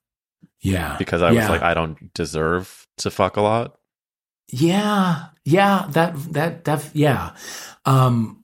[0.61, 0.97] Yeah.
[0.97, 3.77] because I was like, I don't deserve to fuck a lot.
[4.51, 7.35] Yeah, yeah, that that that yeah,
[7.85, 8.43] um,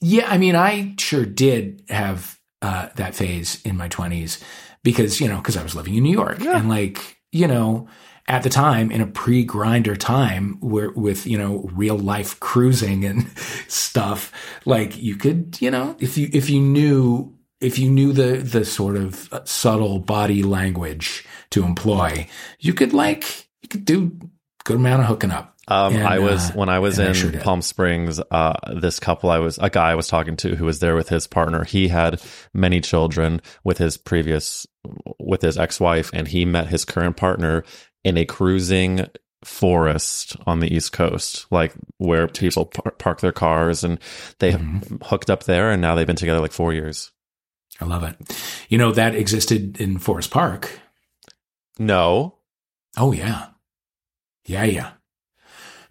[0.00, 0.26] yeah.
[0.30, 4.42] I mean, I sure did have uh, that phase in my twenties
[4.82, 6.58] because you know because I was living in New York Yeah.
[6.58, 7.88] and like you know
[8.28, 13.26] at the time in a pre-Grindr time where with you know real life cruising and
[13.68, 14.32] stuff
[14.64, 18.64] like you could you know if you if you knew if you knew the the
[18.64, 22.26] sort of uh, subtle body language to employ
[22.58, 24.12] you could like you could do
[24.66, 27.10] good amount of hooking up Um, And, I was uh, when I was and I
[27.10, 27.40] in sure.
[27.40, 28.20] Palm Springs.
[28.30, 31.08] Uh, this couple, I was a guy I was talking to who was there with
[31.08, 31.64] his partner.
[31.64, 32.20] He had
[32.54, 34.66] many children with his previous,
[35.18, 37.64] with his ex wife, and he met his current partner
[38.04, 39.06] in a cruising
[39.44, 43.98] forest on the East Coast, like where people par- park their cars and
[44.38, 44.96] they Mm-hmm.
[45.02, 47.12] hooked up there and now they've been together like four years.
[47.80, 48.16] I love it.
[48.68, 50.80] You know, that existed in Forest Park.
[51.78, 52.38] No.
[52.96, 53.48] Oh, yeah.
[54.46, 54.92] Yeah, yeah.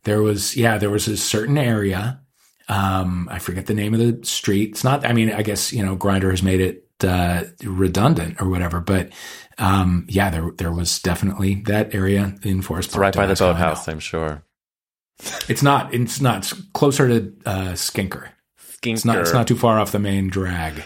[0.03, 2.21] There was, yeah, there was a certain area.
[2.67, 4.71] Um, I forget the name of the street.
[4.71, 8.49] It's not, I mean, I guess, you know, Grindr has made it uh, redundant or
[8.49, 9.11] whatever, but
[9.57, 13.01] um, yeah, there there was definitely that area in Forest Park.
[13.01, 13.55] right by the That's how I know.
[13.55, 14.43] boathouse, I'm sure.
[15.47, 15.93] It's not.
[15.93, 16.37] It's not.
[16.39, 18.29] It's closer to uh, Skinker.
[18.83, 19.17] It's not.
[19.19, 20.83] It's not too far off the main drag.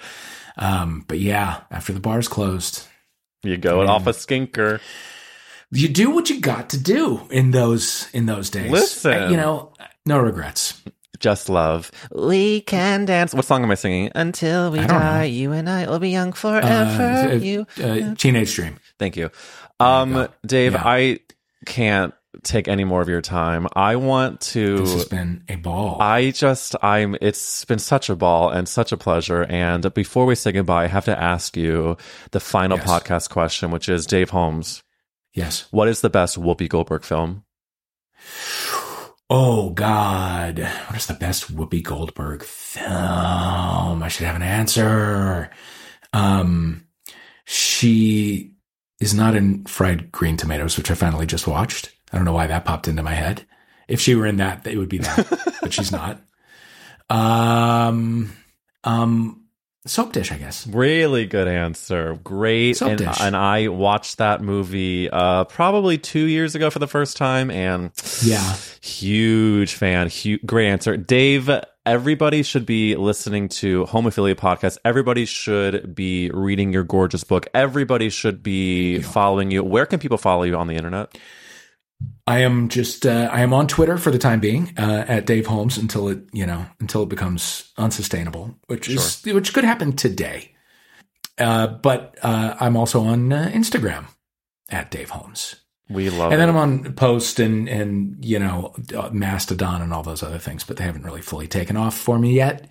[0.57, 2.85] Um, but yeah, after the bar's closed,
[3.43, 4.79] You go off a skinker.
[5.71, 8.71] You do what you got to do in those in those days.
[8.71, 9.23] Listen.
[9.23, 9.73] Uh, you know,
[10.05, 10.81] no regrets.
[11.19, 11.91] Just love.
[12.13, 13.33] We can dance.
[13.33, 14.09] What song am I singing?
[14.15, 15.23] Until we die, know.
[15.25, 17.29] you and I will be young forever.
[17.29, 17.67] Uh, you.
[17.83, 18.77] uh, Teenage Dream.
[18.97, 19.29] Thank you.
[19.81, 20.27] Um, go.
[20.45, 20.83] Dave, Yeah.
[20.85, 21.19] I
[21.65, 22.13] can't
[22.43, 23.67] take any more of your time.
[23.75, 24.77] I want to.
[24.77, 26.01] This has been a ball.
[26.01, 29.43] I just, I'm, it's been such a ball and such a pleasure.
[29.43, 31.97] And before we say goodbye, I have to ask you
[32.31, 32.87] the final Yes.
[32.87, 34.83] podcast question, which is Dave Holmes,
[35.33, 35.67] yes.
[35.71, 37.43] what is the best Whoopi Goldberg film?
[39.29, 44.03] Oh God, what is the best Whoopi Goldberg film?
[44.03, 45.51] I should have an answer.
[46.13, 46.87] Um,
[47.45, 48.53] she
[48.99, 51.91] is not in Fried Green Tomatoes, which I finally just watched.
[52.11, 53.45] I don't know why that popped into my head.
[53.87, 56.21] If she were in that, it would be that, but she's not.
[57.11, 58.31] Um,
[58.83, 59.38] um,
[59.89, 60.67] Soapdish, I guess.
[60.67, 62.17] Really good answer.
[62.23, 62.77] Great.
[62.77, 63.17] Soap And, dish.
[63.19, 67.91] and I watched that movie uh, probably two years ago for the first time, and
[68.23, 68.55] Yeah.
[68.81, 70.07] huge fan.
[70.07, 71.49] Huge, great answer, Dave.
[71.85, 74.77] Everybody should be listening to Homophilia Podcast.
[74.85, 77.47] Everybody should be reading your gorgeous book.
[77.53, 79.63] Everybody should be following you.
[79.63, 81.17] Where can people follow you on the internet?
[82.27, 85.47] I am just uh, I am on Twitter for the time being uh, at Dave
[85.47, 90.53] Holmes until it you know until it becomes unsustainable, which is which could happen today.
[91.37, 94.07] Uh, but uh, I'm also on uh, Instagram
[94.69, 95.55] at Dave Holmes,
[95.89, 96.51] We love and then it.
[96.51, 100.77] I'm on Post and and you know uh, Mastodon and all those other things, but
[100.77, 102.67] they haven't really fully taken off for me yet.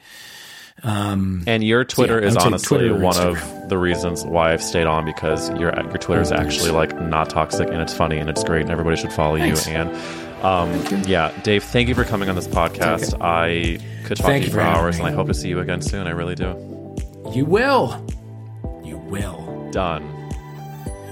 [0.83, 4.87] Um, And your Twitter yeah, is honestly Twitter one of the reasons why I've stayed
[4.87, 8.45] on because your your Twitter is actually like not toxic and it's funny and it's
[8.45, 9.67] great and everybody should follow Thanks.
[9.67, 9.75] you.
[9.75, 9.91] And
[10.45, 13.21] um, yeah, Dave, thank you for coming on this podcast.
[13.21, 15.05] I could talk Thank to you you for for hours, me.
[15.05, 16.07] and I hope to see you again soon.
[16.07, 16.47] I really do.
[17.35, 18.07] you will,
[18.85, 19.69] you will.
[19.73, 20.15] Done.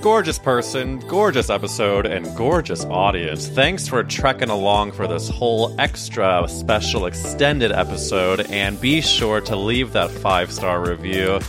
[0.07, 3.49] Gorgeous person, gorgeous episode, and gorgeous audience.
[3.49, 8.49] Thanks for trekking along for this whole extra special extended episode.
[8.53, 11.41] And be sure to leave that five star review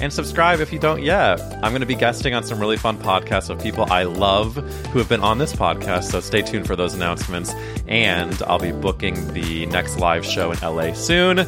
[0.00, 1.38] and subscribe if you don't yet.
[1.62, 4.98] I'm going to be guesting on some really fun podcasts of people I love who
[4.98, 6.04] have been on this podcast.
[6.04, 7.52] So stay tuned for those announcements.
[7.88, 11.40] And I'll be booking the next live show in LA soon.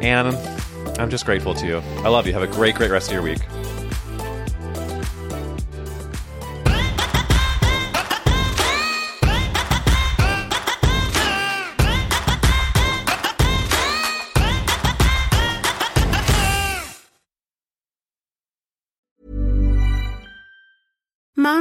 [0.00, 0.36] And
[1.00, 1.78] I'm just grateful to you.
[2.04, 2.32] I love you.
[2.32, 3.40] Have a great, great rest of your week.